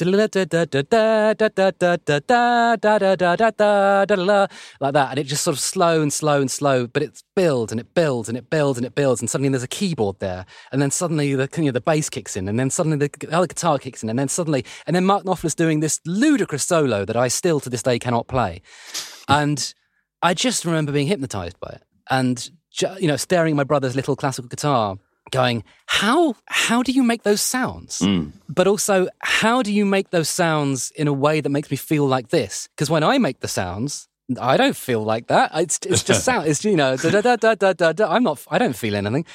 [4.80, 7.72] like that, and it just sort of slow and slow and slow, but it builds
[7.72, 10.20] and it builds and it builds builds and it builds, and suddenly there's a keyboard
[10.20, 13.30] there, and then suddenly the you know, the bass kicks in, and then suddenly the
[13.32, 17.05] other guitar kicks in, and then suddenly, and then Mark Knopfler's doing this ludicrous solo
[17.05, 18.61] that I still to this day cannot play,
[19.28, 19.74] and
[20.22, 22.49] I just remember being hypnotized by it, and
[22.99, 24.97] you know, staring at my brother's little classical guitar,
[25.32, 27.99] going, how how do you make those sounds?
[27.99, 28.34] Mm.
[28.49, 32.05] But also, how do you make those sounds in a way that makes me feel
[32.05, 32.68] like this?
[32.76, 34.07] Because when I make the sounds,
[34.39, 35.51] I don't feel like that.
[35.53, 36.47] It's it's just sound.
[36.47, 38.11] It's you know, da, da, da, da, da, da.
[38.11, 38.43] I'm not.
[38.49, 39.26] I don't feel anything.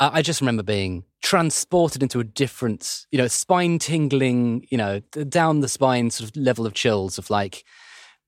[0.00, 5.00] Uh, I just remember being transported into a different, you know, spine tingling, you know,
[5.28, 7.64] down the spine sort of level of chills of like,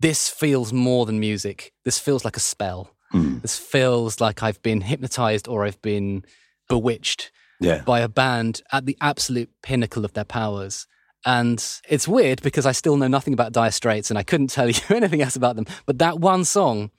[0.00, 1.72] this feels more than music.
[1.84, 2.94] This feels like a spell.
[3.12, 3.42] Mm.
[3.42, 6.24] This feels like I've been hypnotized or I've been
[6.68, 7.30] bewitched
[7.60, 7.82] yeah.
[7.82, 10.86] by a band at the absolute pinnacle of their powers.
[11.26, 14.70] And it's weird because I still know nothing about Dire Straits and I couldn't tell
[14.70, 15.66] you anything else about them.
[15.86, 16.90] But that one song,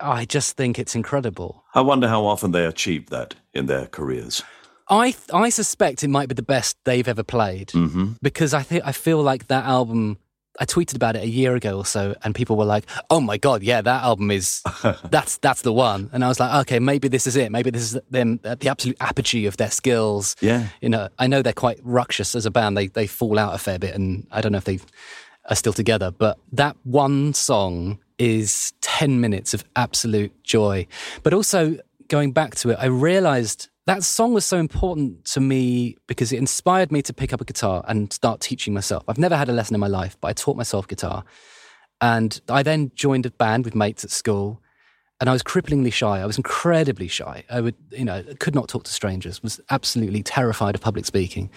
[0.00, 1.64] I just think it's incredible.
[1.74, 4.42] I wonder how often they achieved that in their careers.
[4.88, 8.12] I I suspect it might be the best they've ever played mm-hmm.
[8.22, 10.18] because I think I feel like that album
[10.60, 13.38] I tweeted about it a year ago or so, and people were like, "Oh my
[13.38, 14.62] god, yeah, that album is
[15.10, 17.50] that's that's the one." And I was like, "Okay, maybe this is it.
[17.50, 21.26] Maybe this is them at the absolute apogee of their skills." Yeah, you know, I
[21.26, 22.76] know they're quite ruckus as a band.
[22.76, 24.78] They they fall out a fair bit, and I don't know if they
[25.48, 26.12] are still together.
[26.12, 30.86] But that one song is ten minutes of absolute joy.
[31.24, 31.78] But also
[32.08, 36.38] going back to it, I realized that song was so important to me because it
[36.38, 39.04] inspired me to pick up a guitar and start teaching myself.
[39.08, 41.24] I've never had a lesson in my life, but I taught myself guitar.
[42.00, 44.60] And I then joined a band with mates at school.
[45.20, 46.20] and I was cripplingly shy.
[46.20, 47.44] I was incredibly shy.
[47.48, 49.42] I would, you know, could not talk to strangers.
[49.42, 51.50] Was absolutely terrified of public speaking.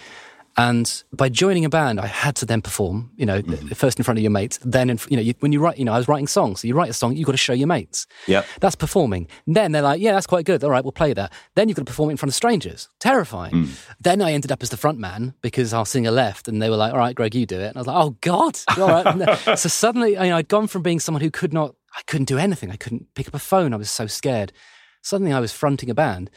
[0.58, 3.68] And by joining a band, I had to then perform, you know, mm-hmm.
[3.68, 4.58] first in front of your mates.
[4.64, 6.60] Then, in, you know, you, when you write, you know, I was writing songs.
[6.60, 8.08] So you write a song, you've got to show your mates.
[8.26, 8.42] Yeah.
[8.58, 9.28] That's performing.
[9.46, 10.64] Then they're like, yeah, that's quite good.
[10.64, 11.32] All right, we'll play that.
[11.54, 12.88] Then you've got to perform it in front of strangers.
[12.98, 13.52] Terrifying.
[13.52, 13.86] Mm.
[14.00, 16.76] Then I ended up as the front man because our singer left and they were
[16.76, 17.68] like, all right, Greg, you do it.
[17.68, 18.58] And I was like, oh, God.
[18.78, 19.58] All right.
[19.58, 22.36] so suddenly, you know, I'd gone from being someone who could not, I couldn't do
[22.36, 22.72] anything.
[22.72, 23.72] I couldn't pick up a phone.
[23.72, 24.52] I was so scared.
[25.02, 26.30] Suddenly I was fronting a band.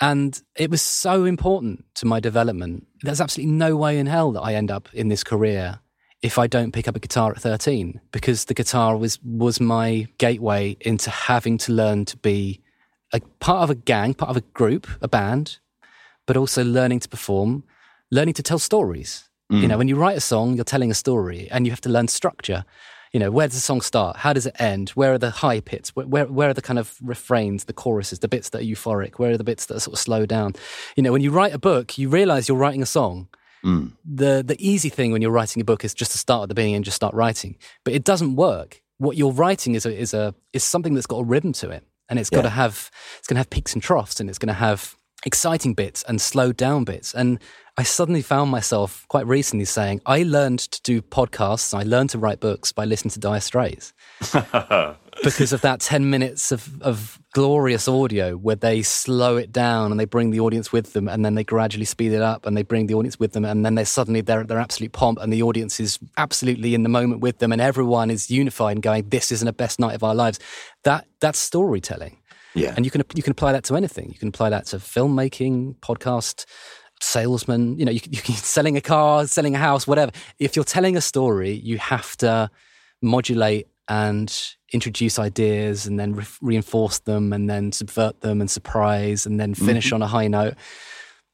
[0.00, 2.86] And it was so important to my development.
[3.00, 5.80] There's absolutely no way in hell that I end up in this career
[6.22, 10.08] if I don't pick up a guitar at 13, because the guitar was, was my
[10.18, 12.60] gateway into having to learn to be
[13.12, 15.58] a part of a gang, part of a group, a band,
[16.26, 17.64] but also learning to perform,
[18.10, 19.28] learning to tell stories.
[19.52, 19.62] Mm.
[19.62, 21.88] You know, when you write a song, you're telling a story and you have to
[21.88, 22.64] learn structure
[23.16, 24.18] you know, where does the song start?
[24.18, 24.90] How does it end?
[24.90, 25.96] Where are the high pits?
[25.96, 29.14] Where, where, where are the kind of refrains, the choruses, the bits that are euphoric?
[29.14, 30.52] Where are the bits that are sort of slow down?
[30.96, 33.28] You know, when you write a book, you realize you're writing a song.
[33.64, 33.92] Mm.
[34.04, 36.54] The, the easy thing when you're writing a book is just to start at the
[36.54, 37.56] beginning and just start writing.
[37.84, 38.82] But it doesn't work.
[38.98, 41.84] What you're writing is a, is a, is something that's got a rhythm to it.
[42.10, 44.48] And it's got to have, it's going to have peaks and troughs and it's going
[44.48, 44.94] to have
[45.24, 47.14] exciting bits and slowed down bits.
[47.14, 47.40] And
[47.78, 52.18] I suddenly found myself quite recently saying, I learned to do podcasts, I learned to
[52.18, 53.92] write books by listening to Dire Straits.
[55.22, 59.98] because of that 10 minutes of, of glorious audio where they slow it down and
[59.98, 62.62] they bring the audience with them and then they gradually speed it up and they
[62.62, 65.42] bring the audience with them and then they suddenly they're, they're absolute pomp and the
[65.42, 69.32] audience is absolutely in the moment with them and everyone is unified and going this
[69.32, 70.38] isn't a best night of our lives
[70.84, 72.16] that that's storytelling
[72.56, 74.76] yeah and you can you can apply that to anything you can apply that to
[74.78, 76.44] filmmaking podcast
[77.00, 80.12] salesman, you know, you, you can selling a car, selling a house, whatever.
[80.38, 82.50] If you're telling a story, you have to
[83.02, 89.26] modulate and introduce ideas and then re- reinforce them and then subvert them and surprise
[89.26, 89.96] and then finish mm-hmm.
[89.96, 90.54] on a high note.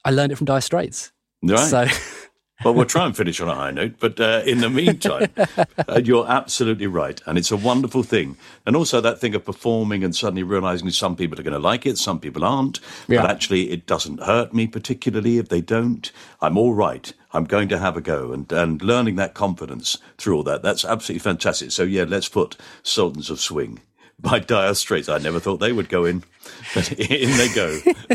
[0.04, 1.12] I learned it from Dire Straits.
[1.42, 1.58] Right.
[1.58, 1.86] So
[2.64, 5.28] well, we'll try and finish on a high note, but uh, in the meantime,
[5.88, 7.20] uh, you're absolutely right.
[7.26, 8.36] And it's a wonderful thing.
[8.66, 11.86] And also that thing of performing and suddenly realizing some people are going to like
[11.86, 12.80] it, some people aren't.
[13.08, 13.22] Yeah.
[13.22, 16.10] But actually, it doesn't hurt me particularly if they don't.
[16.40, 17.12] I'm all right.
[17.32, 18.32] I'm going to have a go.
[18.32, 21.70] And, and learning that confidence through all that, that's absolutely fantastic.
[21.70, 23.80] So, yeah, let's put Sultans of Swing
[24.22, 25.08] by Dire Straits.
[25.08, 26.22] I never thought they would go in,
[26.74, 27.78] but in they go.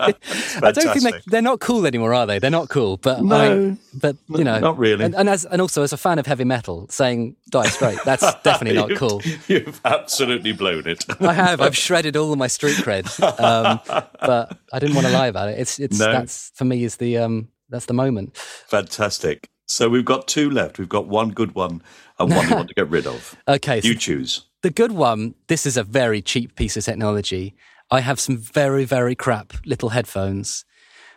[0.00, 2.38] I don't think they're, they're, not cool anymore, are they?
[2.38, 5.04] They're not cool, but no, I, but you know, not really.
[5.04, 8.34] And, and, as and also as a fan of heavy metal, saying Dire Straits, that's
[8.42, 9.20] definitely not cool.
[9.48, 11.04] You've absolutely blown it.
[11.20, 11.60] I have.
[11.60, 13.06] I've shredded all of my street cred,
[13.40, 13.80] um,
[14.20, 15.58] but I didn't want to lie about it.
[15.58, 16.12] It's it's no.
[16.12, 18.36] that's for me is the um that's the moment.
[18.36, 19.48] Fantastic.
[19.66, 20.78] So we've got two left.
[20.80, 21.82] We've got one good one
[22.18, 23.36] and one we want to get rid of.
[23.46, 24.49] Okay, you so choose.
[24.62, 27.54] The good one, this is a very cheap piece of technology.
[27.90, 30.66] I have some very, very crap little headphones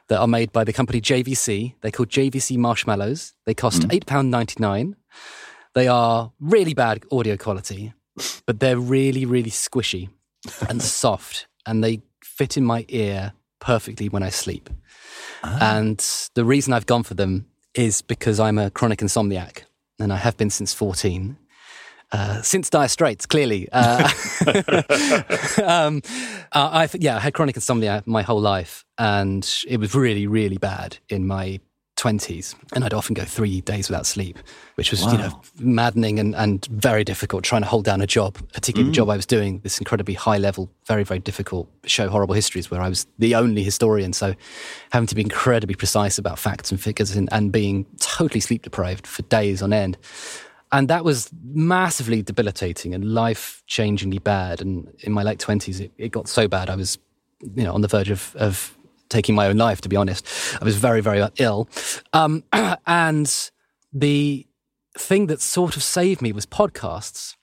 [0.07, 1.75] that are made by the company JVC.
[1.81, 3.33] They're called JVC Marshmallows.
[3.45, 3.99] They cost mm.
[3.99, 4.95] £8.99.
[5.73, 7.93] They are really bad audio quality,
[8.45, 10.09] but they're really, really squishy
[10.69, 14.69] and soft, and they fit in my ear perfectly when I sleep.
[15.43, 15.77] Ah.
[15.77, 19.63] And the reason I've gone for them is because I'm a chronic insomniac,
[19.99, 21.37] and I have been since 14.
[22.13, 23.67] Uh, since Dire Straits, clearly.
[23.71, 24.07] Uh,
[25.65, 26.01] um,
[26.51, 30.57] uh, I yeah, I had chronic insomnia my whole life, and it was really, really
[30.57, 31.59] bad in my
[31.95, 32.55] twenties.
[32.75, 34.37] And I'd often go three days without sleep,
[34.75, 35.11] which was wow.
[35.11, 37.43] you know maddening and, and very difficult.
[37.43, 38.93] Trying to hold down a job, particularly mm.
[38.93, 42.69] the job I was doing, this incredibly high level, very very difficult show, horrible histories,
[42.69, 44.13] where I was the only historian.
[44.13, 44.35] So
[44.91, 49.07] having to be incredibly precise about facts and figures, and, and being totally sleep deprived
[49.07, 49.97] for days on end
[50.73, 54.59] and that was massively debilitating and life changingly bad.
[54.59, 56.97] And in my late twenties, it, it, got so bad I was,
[57.55, 58.75] you know, on the verge of, of
[59.07, 59.81] taking my own life.
[59.81, 60.27] To be honest,
[60.59, 61.69] I was very, very ill.
[62.11, 62.43] Um,
[62.87, 63.51] and
[63.93, 64.47] the
[64.97, 67.35] thing that sort of saved me was podcasts,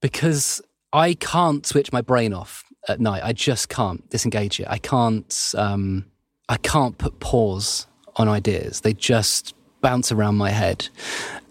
[0.00, 0.62] because
[0.92, 3.24] I can't switch my brain off at night.
[3.24, 4.68] I just can't disengage it.
[4.70, 5.52] I can't.
[5.56, 6.06] Um,
[6.48, 8.82] I can't put pause on ideas.
[8.82, 9.54] They just
[9.84, 10.88] bounce around my head.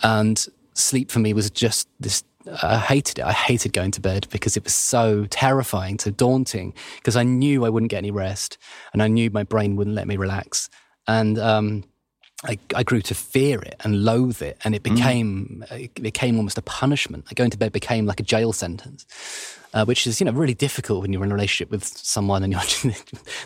[0.02, 2.24] And sleep for me was just this
[2.62, 3.26] I hated it.
[3.26, 7.64] I hated going to bed because it was so terrifying, so daunting, because I knew
[7.64, 8.58] I wouldn't get any rest
[8.92, 10.70] and I knew my brain wouldn't let me relax.
[11.08, 11.86] And um,
[12.44, 14.96] I, I, grew to fear it and loathe it, and it mm.
[14.96, 15.80] became mm.
[15.80, 17.26] it became almost a punishment.
[17.26, 19.06] Like going to bed became like a jail sentence
[19.74, 22.54] uh, which is you know really difficult when you're in a relationship with someone and
[22.54, 22.94] you're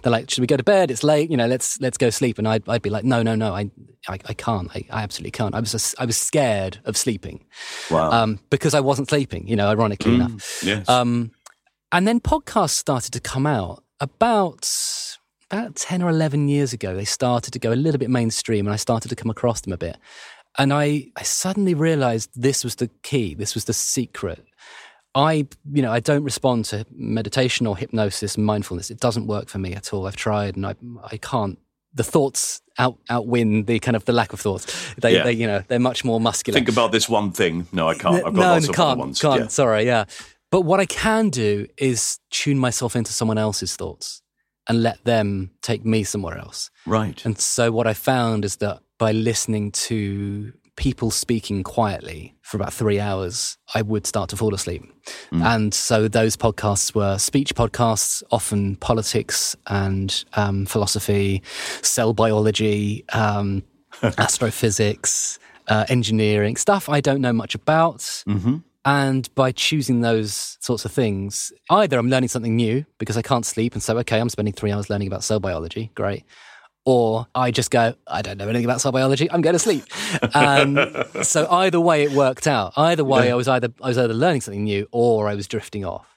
[0.02, 0.91] they're like, should we go to bed?
[0.91, 2.38] It's late, you know, let's let's go sleep.
[2.38, 3.72] And I'd, I'd be like, no, no, no, I
[4.08, 5.56] I, I can't, I, I, absolutely can't.
[5.56, 7.45] I was I was scared of sleeping,
[7.89, 9.48] wow, um, because I wasn't sleeping.
[9.48, 10.88] You know, ironically mm, enough, yes.
[10.89, 11.32] Um,
[11.91, 15.16] And then podcasts started to come out about
[15.50, 16.95] about 10 or 11 years ago.
[16.95, 19.74] They started to go a little bit mainstream and I started to come across them
[19.74, 19.98] a bit.
[20.58, 24.43] And I, I suddenly realized this was the key, this was the secret.
[25.16, 28.91] I, you know, I don't respond to meditation or hypnosis, mindfulness.
[28.91, 30.06] It doesn't work for me at all.
[30.06, 31.58] I've tried and I, I can't.
[31.93, 34.93] The thoughts out outwin the kind of the lack of thoughts.
[35.02, 35.24] They, Yeah.
[35.24, 36.56] they you know, they're much more muscular.
[36.56, 37.68] Think about this one thing.
[37.72, 38.18] No, I can't.
[38.18, 39.22] I've got no, lots no, of can't, other ones.
[39.22, 39.41] can't.
[39.41, 39.48] Yeah.
[39.48, 40.06] Sorry, yeah.
[40.52, 44.22] But what I can do is tune myself into someone else's thoughts
[44.68, 46.70] and let them take me somewhere else.
[46.86, 47.24] Right.
[47.26, 52.72] And so what I found is that by listening to people speaking quietly for about
[52.72, 54.84] three hours, I would start to fall asleep.
[55.43, 61.41] And so those podcasts were speech podcasts, often politics and um, philosophy,
[61.82, 63.63] cell biology, um,
[64.03, 67.99] astrophysics, uh, engineering, stuff I don't know much about.
[67.99, 68.57] Mm-hmm.
[68.88, 73.46] And by choosing those sorts of things, either I'm learning something new because I can't
[73.46, 76.24] sleep and so, okay, I'm spending three hours learning about cell biology, great.
[76.86, 79.84] Or I just go, I don't know anything about cell biology, I'm going to sleep.
[80.34, 80.80] Um,
[81.22, 82.72] so either way, it worked out.
[82.78, 85.84] Either way, I was either I was either learning something new or I was drifting
[85.84, 86.08] off.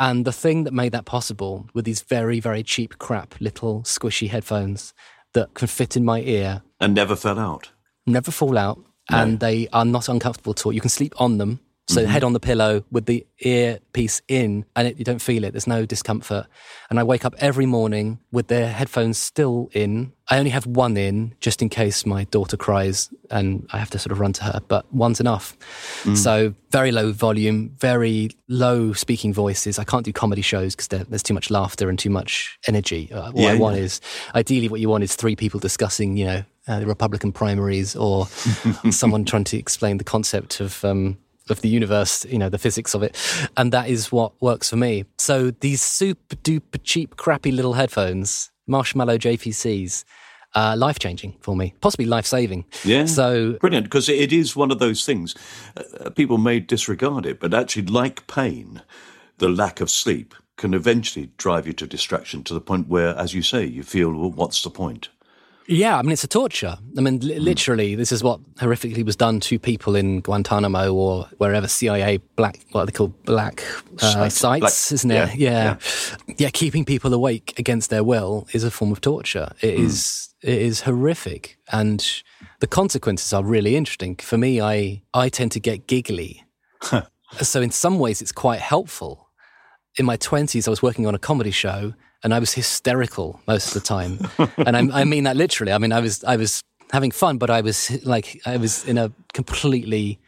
[0.00, 4.28] And the thing that made that possible were these very, very cheap, crap little squishy
[4.28, 4.92] headphones
[5.34, 7.70] that can fit in my ear And never fell out.
[8.06, 10.72] never fall out, and they are not uncomfortable at all.
[10.72, 11.60] You can sleep on them.
[11.88, 15.50] So head on the pillow with the earpiece in, and it, you don't feel it.
[15.50, 16.46] There's no discomfort.
[16.88, 20.12] And I wake up every morning with the headphones still in.
[20.30, 23.98] I only have one in just in case my daughter cries and I have to
[23.98, 25.56] sort of run to her, but one's enough.
[26.14, 29.78] So very low volume, very low speaking voices.
[29.78, 33.10] I can't do comedy shows because there's too much laughter and too much energy.
[33.12, 33.82] Uh, what Yeah, I want yeah.
[33.82, 34.00] is
[34.34, 38.26] ideally what you want is three people discussing, you know, uh, the Republican primaries or
[38.90, 41.18] someone trying to explain the concept of um,
[41.50, 43.16] of the universe, you know, the physics of it,
[43.56, 45.04] and that is what works for me.
[45.18, 50.04] So these super duper cheap, crappy little headphones, Marshmallow JVCs,
[50.54, 52.64] uh, life changing for me, possibly life saving.
[52.84, 53.06] Yeah.
[53.06, 55.34] So Brilliant, because it is one of those things.
[55.76, 58.82] Uh, people may disregard it, but actually, like pain,
[59.38, 63.34] the lack of sleep can eventually drive you to distraction to the point where, as
[63.34, 65.08] you say, you feel, well, what's the point?
[65.68, 66.76] Yeah, I mean, it's a torture.
[66.98, 71.28] I mean, li- literally, this is what horrifically was done to people in Guantanamo or
[71.38, 73.62] wherever CIA black, what are they called, black
[74.02, 74.60] uh, Sites.
[74.60, 75.34] Black- isn't it?
[75.36, 75.76] yeah, Yeah.
[76.38, 79.52] yeah, Keeping people awake against their will is a form of torture.
[79.60, 82.04] It is, it is horrific, and
[82.60, 84.16] the consequences are really interesting.
[84.16, 86.44] For me, I I tend to get giggly,
[87.40, 89.28] so in some ways, it's quite helpful
[89.98, 91.92] in my 20s, I was working on a comedy show
[92.22, 94.18] and I was hysterical most of the time.
[94.56, 95.72] and I, I mean that literally.
[95.72, 96.62] I mean, I was, I was
[96.92, 100.18] having fun, but I was like, I was in a completely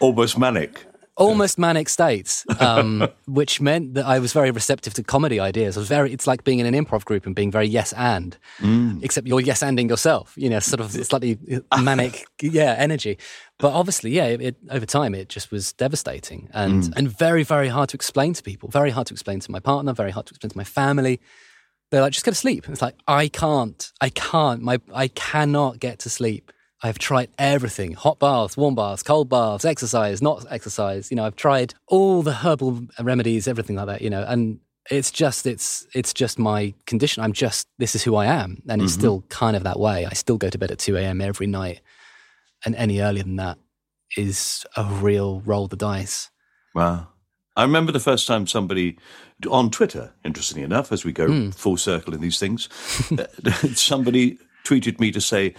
[0.00, 0.84] Almost manic.
[1.16, 5.76] Almost manic states, um, which meant that I was very receptive to comedy ideas.
[5.76, 8.36] I was very, it's like being in an improv group and being very yes and,
[8.58, 9.02] mm.
[9.02, 11.38] except you're yes anding yourself, you know, sort of slightly
[11.72, 13.18] uh, manic, yeah, energy.
[13.58, 16.92] But obviously, yeah, it, it, over time, it just was devastating and, mm.
[16.96, 19.92] and very, very hard to explain to people, very hard to explain to my partner,
[19.94, 21.20] very hard to explain to my family.
[21.90, 22.64] They're like, just go to sleep.
[22.66, 26.52] And it's like, I can't, I can't, my, I cannot get to sleep.
[26.82, 31.10] I've tried everything hot baths, warm baths, cold baths, exercise, not exercise.
[31.10, 34.60] You know, I've tried all the herbal remedies, everything like that, you know, and
[34.90, 37.22] it's just, it's, it's just my condition.
[37.22, 38.62] I'm just, this is who I am.
[38.68, 40.06] And it's still kind of that way.
[40.06, 41.20] I still go to bed at 2 a.m.
[41.20, 41.80] every night.
[42.64, 43.58] And any earlier than that
[44.16, 46.30] is a real roll the dice.
[46.74, 47.08] Wow.
[47.56, 48.96] I remember the first time somebody
[49.50, 51.50] on Twitter, interestingly enough, as we go Hmm.
[51.50, 52.68] full circle in these things,
[53.74, 55.54] somebody tweeted me to say,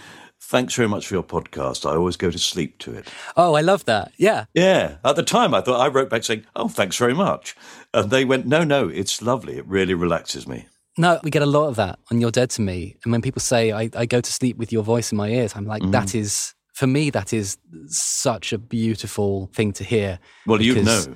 [0.48, 1.84] Thanks very much for your podcast.
[1.84, 3.06] I always go to sleep to it.
[3.36, 4.12] Oh, I love that.
[4.16, 4.46] Yeah.
[4.54, 4.96] Yeah.
[5.04, 7.54] At the time, I thought I wrote back saying, Oh, thanks very much.
[7.92, 9.58] And they went, No, no, it's lovely.
[9.58, 10.66] It really relaxes me.
[10.96, 12.96] No, we get a lot of that on You're Dead to Me.
[13.04, 15.52] And when people say, I, I go to sleep with your voice in my ears,
[15.54, 16.14] I'm like, that mm.
[16.14, 20.18] is, for me, that is such a beautiful thing to hear.
[20.46, 21.14] Well, you know.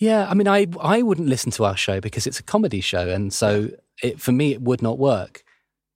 [0.00, 3.08] Yeah, I mean, I, I wouldn't listen to our show because it's a comedy show.
[3.08, 3.70] And so
[4.02, 5.43] it, for me, it would not work.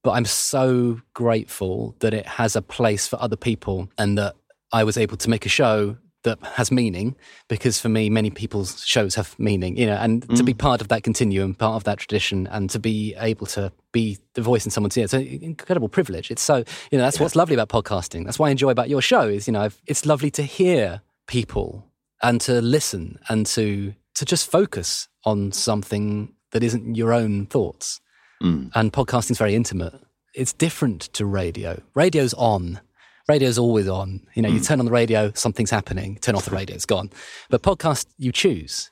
[0.09, 4.36] But I'm so grateful that it has a place for other people and that
[4.72, 7.14] I was able to make a show that has meaning
[7.46, 10.59] because for me many people's shows have meaning you know and to be mm.
[10.59, 14.40] part of that continuum part of that tradition and to be able to be the
[14.40, 16.30] voice in someone's ear it's an incredible privilege.
[16.30, 18.24] It's so you know that's what's lovely about podcasting.
[18.24, 21.02] That's what i enjoy about your show is you know I've, it's lovely to hear
[21.26, 21.84] people
[22.22, 28.00] and to listen and to to just focus on something that isn't your own thoughts
[28.41, 29.95] and podcasting's very intimate.
[30.34, 31.80] It's different to radio.
[31.95, 32.80] Radio's on.
[33.28, 34.26] Radio's always on.
[34.34, 36.16] You know you turn on the radio something's happening.
[36.20, 37.11] Turn off the radio it's gone.
[37.51, 38.91] But podcast you choose.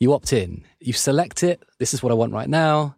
[0.00, 1.62] You opt in, you select it.
[1.78, 2.96] This is what I want right now.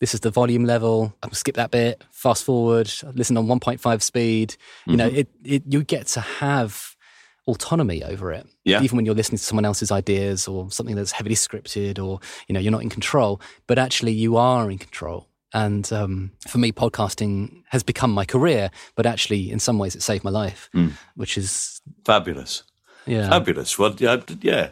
[0.00, 1.14] This is the volume level.
[1.22, 4.56] I'll skip that bit, fast forward, listen on 1.5 speed.
[4.86, 5.16] You know, Mm-hmm.
[5.18, 6.96] it, it, you get to have
[7.48, 8.46] autonomy over it.
[8.64, 8.82] Yeah.
[8.82, 12.52] Even when you're listening to someone else's ideas or something that's heavily scripted or, you
[12.52, 15.26] know, you're not in control, but actually you are in control.
[15.54, 20.02] And um, for me, podcasting has become my career, but actually, in some ways, it
[20.02, 20.92] saved my life, Mm.
[21.16, 22.64] which is, Fabulous.
[23.06, 23.30] yeah.
[23.30, 23.78] Fabulous.
[23.78, 24.68] Well, yeah, yeah.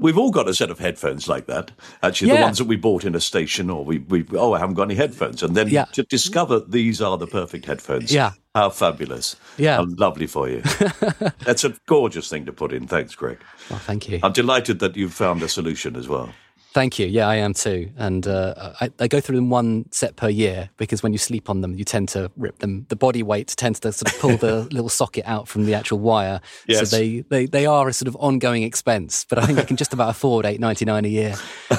[0.00, 1.72] We've all got a set of headphones like that.
[2.02, 4.76] Actually, the ones that we bought in a station, or we, we oh, I haven't
[4.76, 5.86] got any headphones, and then Yeah.
[5.92, 8.12] to discover these are the perfect headphones.
[8.12, 8.32] Yeah.
[8.54, 9.36] how fabulous.
[9.56, 9.76] Yeah.
[9.76, 10.60] how lovely for you.
[11.44, 12.86] That's a gorgeous thing to put in.
[12.86, 13.38] Thanks, Greg.
[13.70, 14.20] Oh, thank you.
[14.22, 16.32] I'm delighted that you've found a solution as well.
[16.72, 17.06] Thank you.
[17.06, 17.90] Yeah, I am too.
[17.96, 21.48] And uh, I, I go through them one set per year because when you sleep
[21.48, 22.84] on them, you tend to rip them.
[22.88, 25.98] The body weight tends to sort of pull the little socket out from the actual
[25.98, 26.40] wire.
[26.66, 26.90] Yes.
[26.90, 29.76] So they, they, they are a sort of ongoing expense, but I think I can
[29.76, 31.34] just about afford eight ninety nine a year.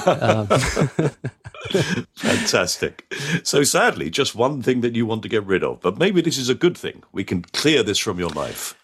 [0.06, 0.46] Um,
[2.16, 3.12] Fantastic.
[3.44, 6.38] So, sadly, just one thing that you want to get rid of, but maybe this
[6.38, 7.02] is a good thing.
[7.12, 8.74] We can clear this from your life.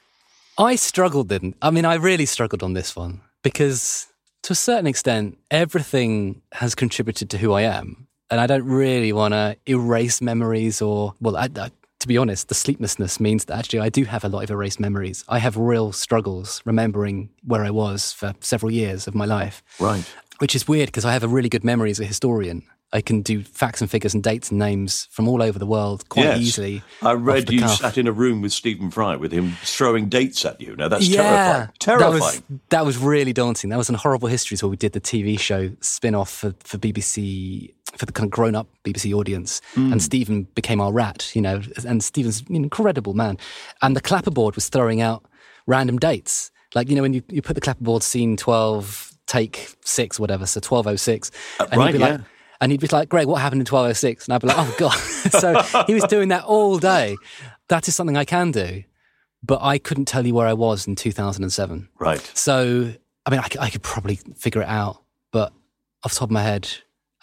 [0.59, 1.55] I struggled then.
[1.61, 4.07] I mean, I really struggled on this one because
[4.47, 8.07] to a certain extent, everything has contributed to who I am.
[8.31, 12.47] And I don't really want to erase memories or, well, I, I, to be honest,
[12.47, 15.25] the sleeplessness means that actually I do have a lot of erased memories.
[15.29, 20.05] I have real struggles remembering where I was for several years of my life, Right.
[20.39, 22.63] which is weird because I have a really good memory as a historian.
[22.93, 26.09] I can do facts and figures and dates and names from all over the world
[26.09, 26.39] quite Yes.
[26.41, 26.83] easily.
[27.03, 27.79] I read you cuff.
[27.81, 30.77] sat in a room with Stephen Fry with him throwing dates at you.
[30.77, 31.69] Now, that's yeah, terrifying.
[31.81, 32.13] Terrifying.
[32.13, 33.71] That was, that was really daunting.
[33.71, 36.79] That was in Horrible Histories where we did the TV show spin off for, for
[36.79, 39.61] BBC, for the kind of grown up BBC audience.
[39.75, 39.93] Hmm.
[39.93, 43.37] And Stephen became our rat, you know, and Stephen's an incredible man.
[43.83, 45.25] And the clapperboard was throwing out
[45.67, 46.53] random dates.
[46.75, 50.59] Like, you know, when you, you put the clapperboard scene 12, take six, whatever, so
[50.59, 51.31] 1206.
[51.59, 52.25] and Uh, right, he'd be like, yeah.
[52.61, 54.27] And he'd be like, Greg, what happened in 1206?
[54.27, 54.93] And I'd be like, oh, God.
[55.41, 57.17] so he was doing that all day.
[57.69, 58.85] That is something I can do.
[59.43, 61.89] But I couldn't tell you where I was in 2007.
[61.99, 62.31] right.
[62.35, 62.93] So,
[63.27, 65.03] I mean, I could probably figure it out.
[65.31, 65.53] But
[66.03, 66.69] off the top of my head,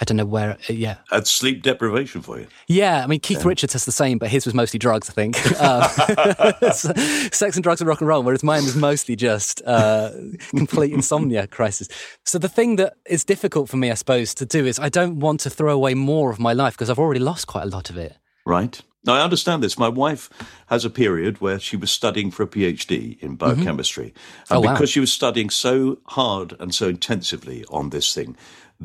[0.03, 0.51] I don't know where.
[0.69, 0.97] uh, Yeah.
[1.09, 2.47] That's sleep deprivation for you.
[2.67, 3.01] Yeah.
[3.03, 5.37] I mean, Keith Richards has the same, but his was mostly drugs, I think.
[5.63, 10.11] Uh, sex and drugs and rock and roll, whereas mine was mostly just uh,
[10.49, 11.87] complete insomnia crisis.
[12.25, 15.19] So the thing that is difficult for me, I suppose, to do is I don't
[15.19, 17.89] want to throw away more of my life because I've already lost quite a lot
[17.89, 18.17] of it.
[18.45, 18.81] Right.
[19.05, 19.77] Now, I understand this.
[19.77, 20.29] My wife
[20.67, 24.13] has a period where she was studying for a PhD in biochemistry.
[24.49, 24.73] And Oh, wow.
[24.73, 28.37] because she was studying so hard and so intensively on this thing,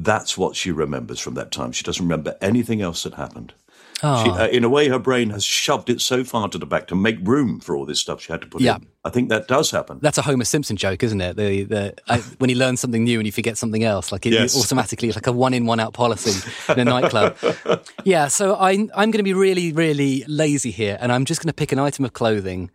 [0.05, 1.73] that's what she remembers from that time.
[1.73, 3.55] She doesn't remember anything else that happened.
[4.01, 4.43] She, Ah.
[4.45, 6.95] uh, in a way, her brain has shoved it so far to the back to
[6.95, 8.77] make room for all this stuff she had to put Yeah.
[8.77, 8.87] in.
[9.05, 9.99] I think that does happen.
[10.01, 11.37] That's a Homer Simpson joke, isn't it?
[11.37, 14.35] The, the, I, when he learns something new and you forget something else, like it,
[14.35, 14.57] Yes.
[14.57, 16.33] automatically, it's like a one in, one out policy
[16.73, 17.37] in a nightclub.
[18.05, 21.49] yeah, so I, I'm going to be really, really lazy here, and I'm just going
[21.49, 22.71] to pick an item of clothing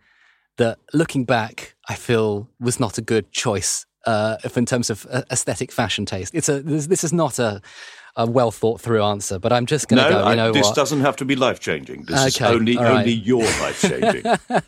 [0.58, 5.06] that, looking back, I feel was not a good choice uh, if in terms of
[5.10, 6.34] uh, aesthetic fashion taste.
[6.34, 7.60] It's a this, this is not a,
[8.16, 10.18] a well thought through answer, but I'm just going to No, go.
[10.24, 10.74] You I- know this what?
[10.76, 12.04] doesn't have to be life changing.
[12.04, 12.98] This is only right.
[13.00, 14.24] only your life changing.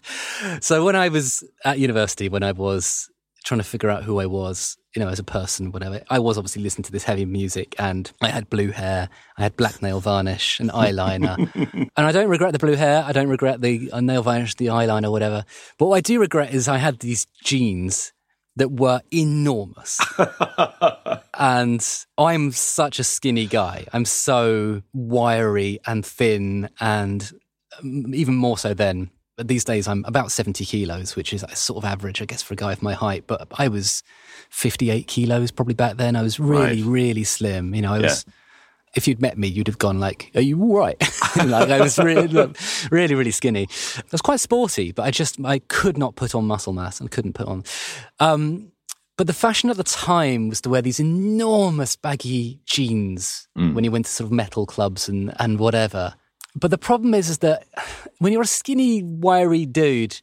[0.60, 3.08] So when I was at university, when I was
[3.44, 6.36] trying to figure out who I was, you know, as a person, whatever, I was
[6.36, 9.08] obviously listening to this heavy music and I had blue hair,
[9.38, 11.36] I had black nail varnish and eyeliner.
[11.96, 14.66] and I don't regret the blue hair, I don't regret the uh, nail varnish, the
[14.66, 15.44] eyeliner, whatever.
[15.78, 18.12] But what I do regret is I had these jeans
[18.56, 20.00] that were enormous.
[21.38, 21.86] and
[22.18, 23.86] I'm such a skinny guy.
[23.92, 27.30] I'm so wiry and thin and
[27.78, 29.10] um, even more so then.
[29.36, 32.54] But these days I'm about 70 kilos, which is sort of average, I guess, for
[32.54, 33.24] a guy of my height.
[33.26, 34.02] But I was
[34.48, 36.16] 58 kilos probably back then.
[36.16, 36.90] I was really, Right.
[36.90, 37.74] really slim.
[37.74, 38.24] You know, I was.
[38.96, 40.96] If you'd met me, you'd have gone like, "Are you all right?"
[41.36, 42.26] like I was really,
[42.90, 43.68] really, really skinny.
[43.96, 47.10] I was quite sporty, but I just I could not put on muscle mass and
[47.10, 47.62] couldn't put on.
[48.18, 48.72] Um,
[49.16, 53.90] but the fashion at the time was to wear these enormous baggy jeans when you
[53.90, 56.14] went to sort of metal clubs and, and whatever.
[56.54, 57.66] But the problem is, is that
[58.18, 60.20] when you're a skinny, wiry dude,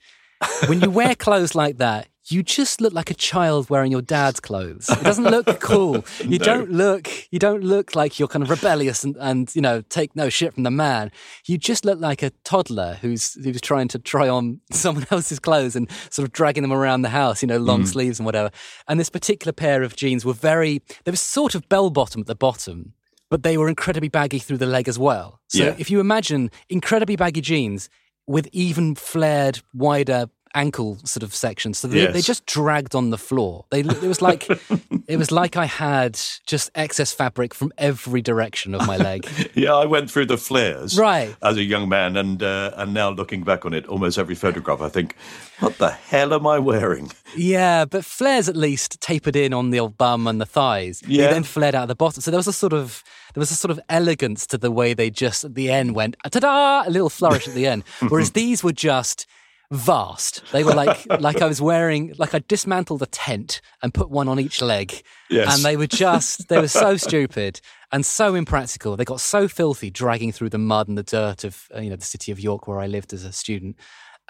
[0.68, 4.40] when you wear clothes like that, you just look like a child wearing your dad's
[4.40, 4.90] clothes.
[4.90, 6.06] It doesn't look cool.
[6.24, 9.82] You don't look you don't look like you're kind of rebellious and, and you know
[9.82, 11.12] take no shit from the man.
[11.45, 15.76] You just look like a toddler who's who's trying to try on someone else's clothes
[15.76, 17.88] and sort of dragging them around the house, you know, long mm.
[17.88, 18.52] sleeves and whatever.
[18.88, 22.28] And this particular pair of jeans were very they were sort of bell bottom at
[22.28, 22.94] the bottom,
[23.30, 25.41] but they were incredibly baggy through the leg as well.
[25.48, 25.76] So Yeah.
[25.78, 27.90] if you imagine incredibly baggy jeans
[28.26, 32.14] with even flared, wider ankle sort of section, so they, Yes.
[32.14, 33.66] they just dragged on the floor.
[33.72, 34.48] They it was like
[35.08, 39.28] it was like I had just excess fabric from every direction of my leg.
[39.56, 41.36] Yeah, I went through the flares Right.
[41.42, 44.82] as a young man, and uh, and now looking back on it, almost every photograph,
[44.82, 45.16] I think,
[45.60, 47.12] what the hell am I wearing?
[47.36, 51.00] Yeah, but flares at least tapered in on the old bum and the thighs.
[51.02, 51.32] They Yeah.
[51.34, 52.22] then flared out at the bottom.
[52.22, 53.04] So there was a sort of
[53.34, 56.16] there was a sort of elegance to the way they just at the end went
[56.32, 57.84] ta-da, a little flourish at the end.
[58.10, 59.26] Whereas these were just
[59.74, 60.44] vast.
[60.52, 64.28] They were like like I was wearing like I dismantled a tent and put one
[64.28, 65.04] on each leg.
[65.30, 65.54] Yes.
[65.54, 67.60] And they were just they were so stupid
[67.91, 68.95] and so impractical.
[68.95, 71.95] They got so filthy dragging through the mud and the dirt of uh, you know
[71.95, 73.78] the city of York where I lived as a student.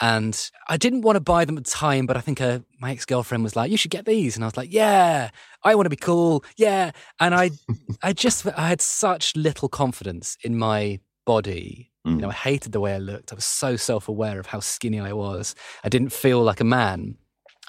[0.02, 2.91] And I didn't want to buy them at the time, but I think uh, my
[2.91, 5.30] ex girlfriend was like, "You should get these," and I was like, "Yeah,
[5.64, 7.52] I want to be cool, yeah." And I,
[8.02, 11.93] I just, I had such little confidence in my body.
[12.05, 12.31] You know, mm.
[12.31, 13.31] I hated the way I looked.
[13.31, 15.55] I was so self aware of how skinny I was.
[15.84, 17.15] I didn't feel like a man.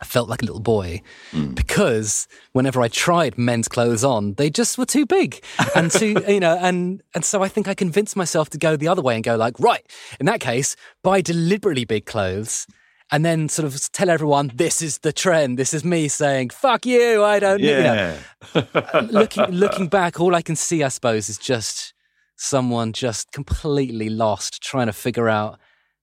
[0.01, 1.55] I felt like a little boy mm.
[1.55, 5.41] because whenever I tried men's clothes on, they just were too big
[5.77, 8.89] and too, you know, and and so I think I convinced myself to go the
[8.89, 9.87] other way and go like, right,
[10.19, 10.75] in that case,
[11.05, 12.67] buy deliberately big clothes.
[13.13, 15.59] And then sort of tell everyone this is the trend.
[15.59, 17.61] This is me saying "fuck you." I don't.
[17.61, 18.17] You know.
[18.55, 21.94] Yeah, uh, Looking looking back, all I can see, I suppose, is just
[22.37, 25.59] someone just completely lost, trying to figure out.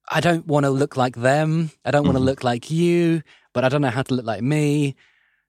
[0.09, 1.71] I don't want to look like them.
[1.85, 3.21] I don't want to look like you,
[3.53, 4.95] but I don't know how to look like me.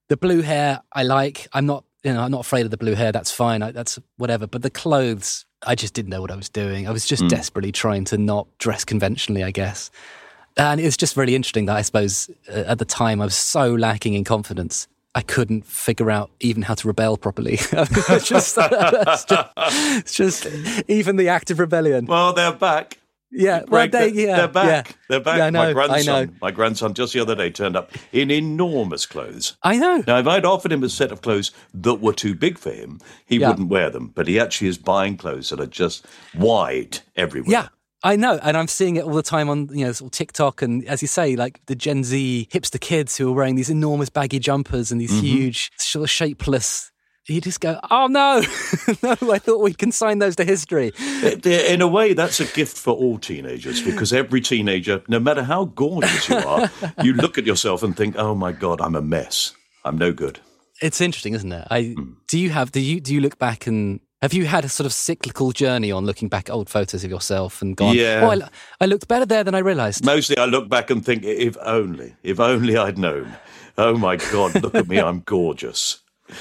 [0.09, 1.49] The blue hair, I like.
[1.53, 3.13] I'm not, you know, I'm not afraid of the blue hair.
[3.13, 3.63] That's fine.
[3.63, 4.47] I, that's whatever.
[4.47, 6.87] But the clothes, I just didn't know what I was doing.
[6.87, 9.91] I was just desperately trying to not dress conventionally, I guess.
[10.57, 13.75] And it's just really interesting that I suppose uh, at the time I was so
[13.75, 14.87] lacking in confidence.
[15.15, 17.55] I couldn't figure out even how to rebel properly.
[17.61, 20.47] it's, just, it's, just, it's just
[20.89, 22.07] even the act of rebellion.
[22.07, 22.99] well, they're back.
[23.35, 24.89] Yeah, well, they, they're, yeah, they're back.
[24.89, 24.95] yeah.
[25.09, 25.39] They're back.
[25.39, 26.33] Yeah, I know, my I grandson, know.
[26.43, 29.57] my grandson, just the other day turned up in enormous clothes.
[29.63, 30.03] I know.
[30.07, 32.99] Now, if I'd offered him a set of clothes that were too big for him,
[33.25, 33.49] he Yeah.
[33.49, 34.13] wouldn't wear them.
[34.15, 36.05] But he actually is buying clothes that are just
[36.37, 37.51] wide everywhere.
[37.51, 37.69] Yeah,
[38.05, 40.63] I know, and I'm seeing it all the time on you know sort of TikTok,
[40.63, 44.09] and as you say, like the Gen Z hipster kids who are wearing these enormous
[44.11, 45.27] baggy jumpers and these Mm-hmm.
[45.27, 46.91] huge, sort of shapeless.
[47.29, 48.41] You just go, oh no,
[49.05, 49.31] no!
[49.33, 50.93] I thought we'd consign those to history.
[51.45, 55.67] In a way, that's a gift for all teenagers because every teenager, no matter how
[55.67, 56.69] gorgeous you are,
[57.05, 59.55] you look at yourself and think, "Oh my God, I'm a mess.
[59.85, 60.41] I'm no good."
[60.81, 61.69] It's interesting, isn't it?
[61.71, 62.15] I Hmm.
[62.29, 64.87] do you have do you do you look back and have you had a sort
[64.87, 68.21] of cyclical journey on looking back at old photos of yourself and gone, Yeah.
[68.23, 68.49] oh, I,
[68.81, 70.05] I looked better there than I realised.
[70.05, 73.35] Mostly, I look back and think, "If only, if only I'd known."
[73.77, 75.99] Oh my God, look at me, I'm gorgeous.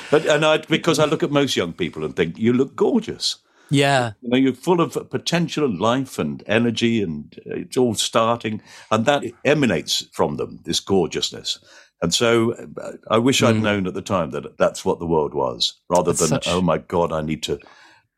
[0.09, 3.37] But, and I, because I look at most young people and think, "You look gorgeous."
[3.71, 7.93] Yeah, You know, you're full of potential and life and energy, and uh, it's all
[7.95, 8.61] starting,
[8.91, 11.57] and that emanates from them, this gorgeousness.
[12.01, 15.33] And so, uh, I wish I'd known at the time that that's what the world
[15.33, 17.59] was, rather than, Such- oh my God, I need to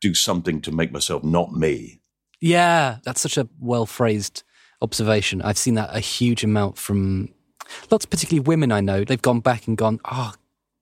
[0.01, 2.01] do something to make myself not me.
[2.41, 4.43] Yeah, that's such a well phrased
[4.81, 5.41] observation.
[5.41, 7.29] I've seen that a huge amount from
[7.89, 9.03] lots, particularly women I know.
[9.03, 10.33] They've gone back and gone, oh,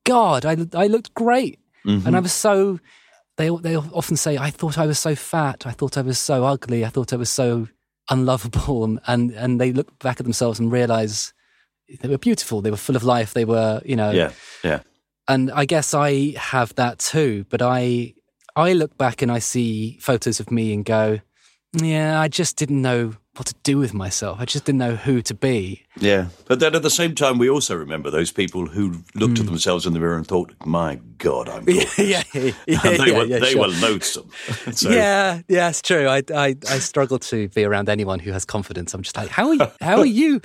[0.03, 1.60] God, I, I looked great.
[1.84, 2.80] And I was so,
[3.38, 5.66] they, they often say, I thought I was so fat.
[5.66, 6.86] I thought I was so ugly.
[6.86, 7.68] I thought I was so
[8.10, 8.84] unlovable.
[9.08, 11.34] And, and, they look back at themselves and realize
[12.02, 12.62] they were beautiful.
[12.62, 13.34] They were full of life.
[13.34, 14.32] They were, you know, Yeah,
[14.64, 14.82] yeah.
[15.28, 17.45] and I guess I have that too.
[17.49, 18.14] But I
[18.56, 21.20] I look back and I see photos of me and go,
[21.74, 24.40] yeah, I just didn't know what to do with myself.
[24.41, 25.86] I just didn't know who to be.
[25.98, 26.28] Yeah.
[26.45, 29.52] But then at the same time, we also remember those people who looked at hmm.
[29.52, 32.52] themselves in the mirror and thought, my God, I'm yeah, yeah, yeah,
[32.84, 33.62] and they yeah, were, yeah, they sure.
[33.62, 34.30] were loathsome.
[34.74, 36.08] so, Yeah, yeah, it's true.
[36.08, 38.94] I, I, I struggle to be around anyone who has confidence.
[38.94, 39.68] I'm just like, how are you?
[39.80, 40.41] How are you?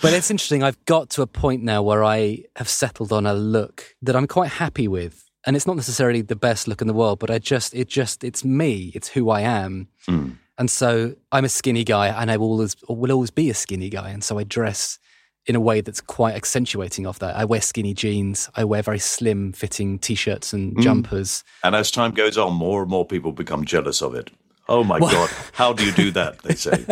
[0.00, 0.62] But it's interesting.
[0.62, 4.26] I've got to a point now where I have settled on a look that I'm
[4.26, 7.38] quite happy with, and it's not necessarily the best look in the world, but I
[7.38, 8.92] just, it just, it's me.
[8.94, 9.88] It's who I am.
[10.06, 10.30] Hmm.
[10.58, 13.88] And so I'm a skinny guy, and I will always will always be a skinny
[13.88, 14.10] guy.
[14.10, 14.98] And so I dress
[15.46, 17.36] in a way that's quite accentuating of that.
[17.36, 18.50] I wear skinny jeans.
[18.54, 20.82] I wear very slim fitting t-shirts and mm.
[20.82, 21.42] jumpers.
[21.64, 24.30] And as time goes on, more and more people become jealous of it.
[24.70, 26.40] Oh my God, how do you do that?
[26.42, 26.84] They say.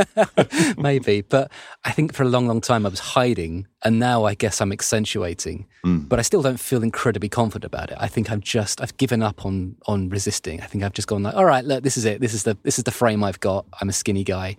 [0.78, 1.20] maybe.
[1.20, 1.50] But
[1.84, 4.72] I think for a long, long time I was hiding, and now I guess I'm
[4.72, 5.66] accentuating.
[5.84, 5.98] Hmm.
[5.98, 7.98] But I still don't feel incredibly confident about it.
[8.00, 10.62] I think I've just I've given up on on resisting.
[10.62, 12.20] I think I've just gone like, all right, look, this is it.
[12.20, 13.66] This is the this is the frame I've got.
[13.80, 14.56] I'm a skinny guy.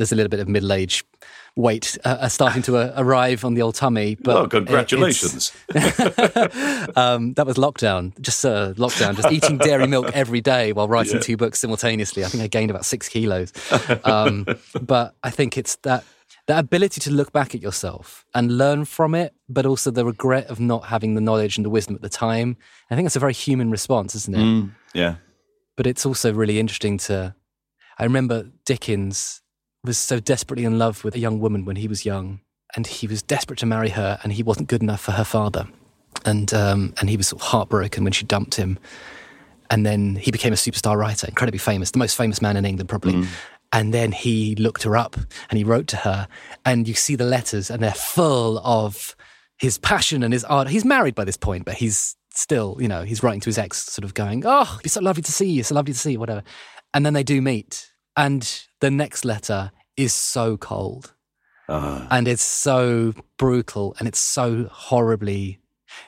[0.00, 1.04] There's a little bit of middle age
[1.56, 4.14] weight uh, uh, starting to uh, arrive on the old tummy.
[4.14, 5.52] But oh, congratulations.
[6.96, 8.18] um, that was lockdown.
[8.20, 9.16] Just uh, lockdown.
[9.16, 12.24] Just eating dairy milk every day while writing two books simultaneously.
[12.24, 13.52] I think I gained about six kilos.
[14.04, 14.46] Um,
[14.80, 16.04] but I think it's that
[16.46, 20.46] that ability to look back at yourself and learn from it, but also the regret
[20.46, 22.56] of not having the knowledge and the wisdom at the time.
[22.90, 24.38] I think that's a very human response, isn't it?
[24.38, 25.16] Mm, yeah.
[25.76, 27.34] But it's also really interesting to.
[27.98, 29.42] I remember Dickens
[29.84, 32.40] was so desperately in love with a young woman when he was young,
[32.76, 35.66] and he was desperate to marry her, and he wasn't good enough for her father,
[36.24, 38.78] and um, and he was sort of heartbroken when she dumped him,
[39.70, 42.88] and then he became a superstar writer, incredibly famous, the most famous man in England
[42.88, 43.14] probably.
[43.14, 43.26] Mm.
[43.72, 45.16] And then he looked her up
[45.48, 46.26] and he wrote to her,
[46.64, 49.14] and you see the letters, and they're full of
[49.58, 50.68] his passion and his art.
[50.68, 53.84] He's married by this point, but he's still, you know, he's writing to his ex,
[53.84, 56.12] sort of going, "Oh, it'd be so lovely to see you, so lovely to see
[56.12, 56.42] you, whatever."
[56.92, 61.14] And then they do meet, and the next letter is so cold,
[61.68, 65.58] Uh, and it's so brutal, and it's so horribly,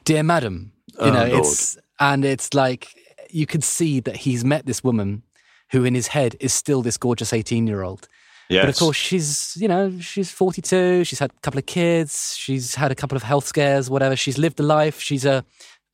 [0.04, 1.44] dear madam, you Oh, know, Lord.
[1.46, 2.88] it's and it's like
[3.30, 5.22] you could see that he's met this woman
[5.70, 8.08] who, in his head, is still this gorgeous eighteen-year-old.
[8.50, 8.62] yes.
[8.64, 11.04] But of course, she's you know she's forty two.
[11.04, 12.34] She's had a couple of kids.
[12.36, 13.88] She's had a couple of health scares.
[13.88, 14.16] Whatever.
[14.16, 15.00] She's lived a life.
[15.00, 15.44] She's a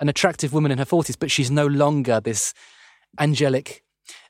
[0.01, 2.55] an attractive woman in her forties, but she's no longer this
[3.21, 3.85] angelic.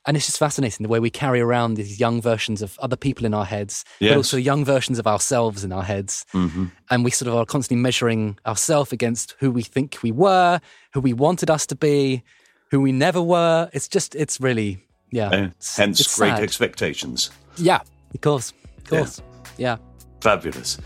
[0.09, 3.27] And it's just fascinating the way we carry around these young versions of other people
[3.27, 4.13] in our heads, Yes.
[4.13, 6.25] but also young versions of ourselves in our heads.
[6.33, 6.65] Mm-hmm.
[6.91, 10.61] And we sort of are constantly measuring ourselves against who we think we were,
[10.95, 12.23] who we wanted us to be,
[12.71, 13.69] who we never were.
[13.75, 15.29] It's just, it's really, yeah.
[15.29, 16.43] Uh, it's- hence, great sad.
[16.43, 17.31] expectations.
[17.59, 17.81] Yeah,
[18.15, 19.21] of course, of course.
[19.59, 19.77] Yeah.
[20.23, 20.79] Fabulous.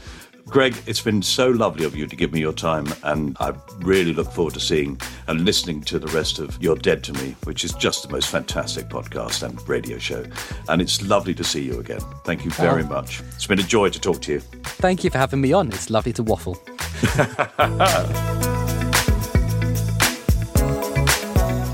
[0.53, 4.13] Greg, it's been so lovely of you to give me your time, and I really
[4.13, 7.65] look forward to seeing and listening to the rest of You're Dead to Me, which
[7.65, 10.23] is just the most fantastic podcast and radio show.
[10.69, 12.01] And it's lovely to see you again.
[12.25, 12.87] Thank you very Oh.
[12.89, 13.23] much.
[13.35, 14.41] It's been a joy to talk to you.
[14.41, 15.69] Thank you for having me on.
[15.69, 16.63] It's lovely to waffle.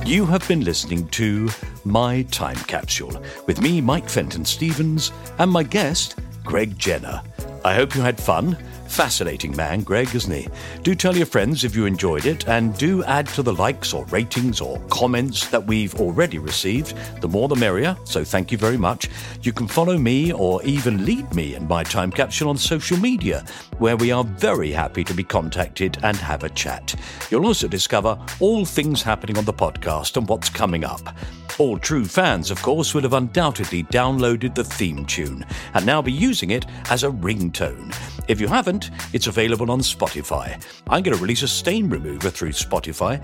[0.07, 1.51] You have been listening to
[1.85, 6.15] My Time Capsule with me, Mike Fenton Stevens, and my guest,
[6.49, 7.23] Greg Jenner.
[7.63, 8.57] I hope you had fun.
[8.89, 10.49] Fascinating man, Greg, isn't he?
[10.83, 14.05] Do tell your friends if you enjoyed it, and do add to the likes or
[14.07, 16.97] ratings or comments that we've already received.
[17.21, 19.09] The more the merrier, so thank you very much.
[19.43, 23.45] You can follow me or even lead me in my time capsule on social media,
[23.79, 26.95] where we are very happy to be contacted and have a chat.
[27.31, 31.15] You'll also discover all things happening on the podcast and what's coming up.
[31.59, 35.45] All true fans, of course, will have undoubtedly downloaded the theme tune
[35.75, 37.93] and now be using it as a ringtone.
[38.29, 38.78] If you haven't,
[39.13, 40.63] it's available on Spotify.
[40.89, 43.23] I'm going to release a stain remover through Spotify,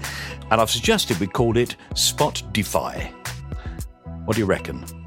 [0.50, 3.12] and I've suggested we call it Spot Defy.
[4.24, 5.03] What do you reckon?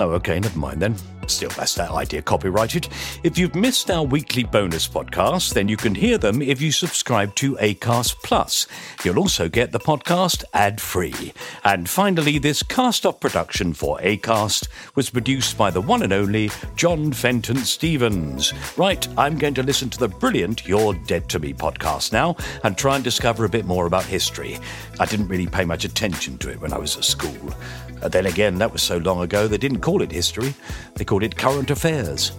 [0.00, 0.96] Oh, okay, never mind then.
[1.26, 2.88] Still, that's that idea copyrighted.
[3.22, 7.34] If you've missed our weekly bonus podcasts, then you can hear them if you subscribe
[7.36, 8.66] to Acast Plus.
[9.04, 11.34] You'll also get the podcast ad free.
[11.62, 16.50] And finally, this cast off production for Acast was produced by the one and only
[16.76, 18.54] John Fenton Stevens.
[18.78, 22.76] Right, I'm going to listen to the brilliant You're Dead to Me podcast now and
[22.76, 24.58] try and discover a bit more about history.
[24.98, 27.54] I didn't really pay much attention to it when I was at school.
[28.02, 30.54] Uh, then again, that was so long ago, they didn't call it history,
[30.94, 32.32] they called it current affairs.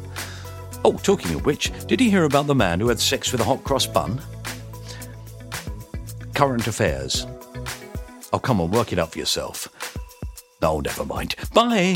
[0.83, 3.43] Oh, talking of which, did you hear about the man who had sex with a
[3.43, 4.21] hot cross bun?
[6.33, 7.27] Current affairs.
[8.33, 9.67] Oh, come on, work it out for yourself.
[10.61, 11.35] Oh, never mind.
[11.53, 11.95] Bye.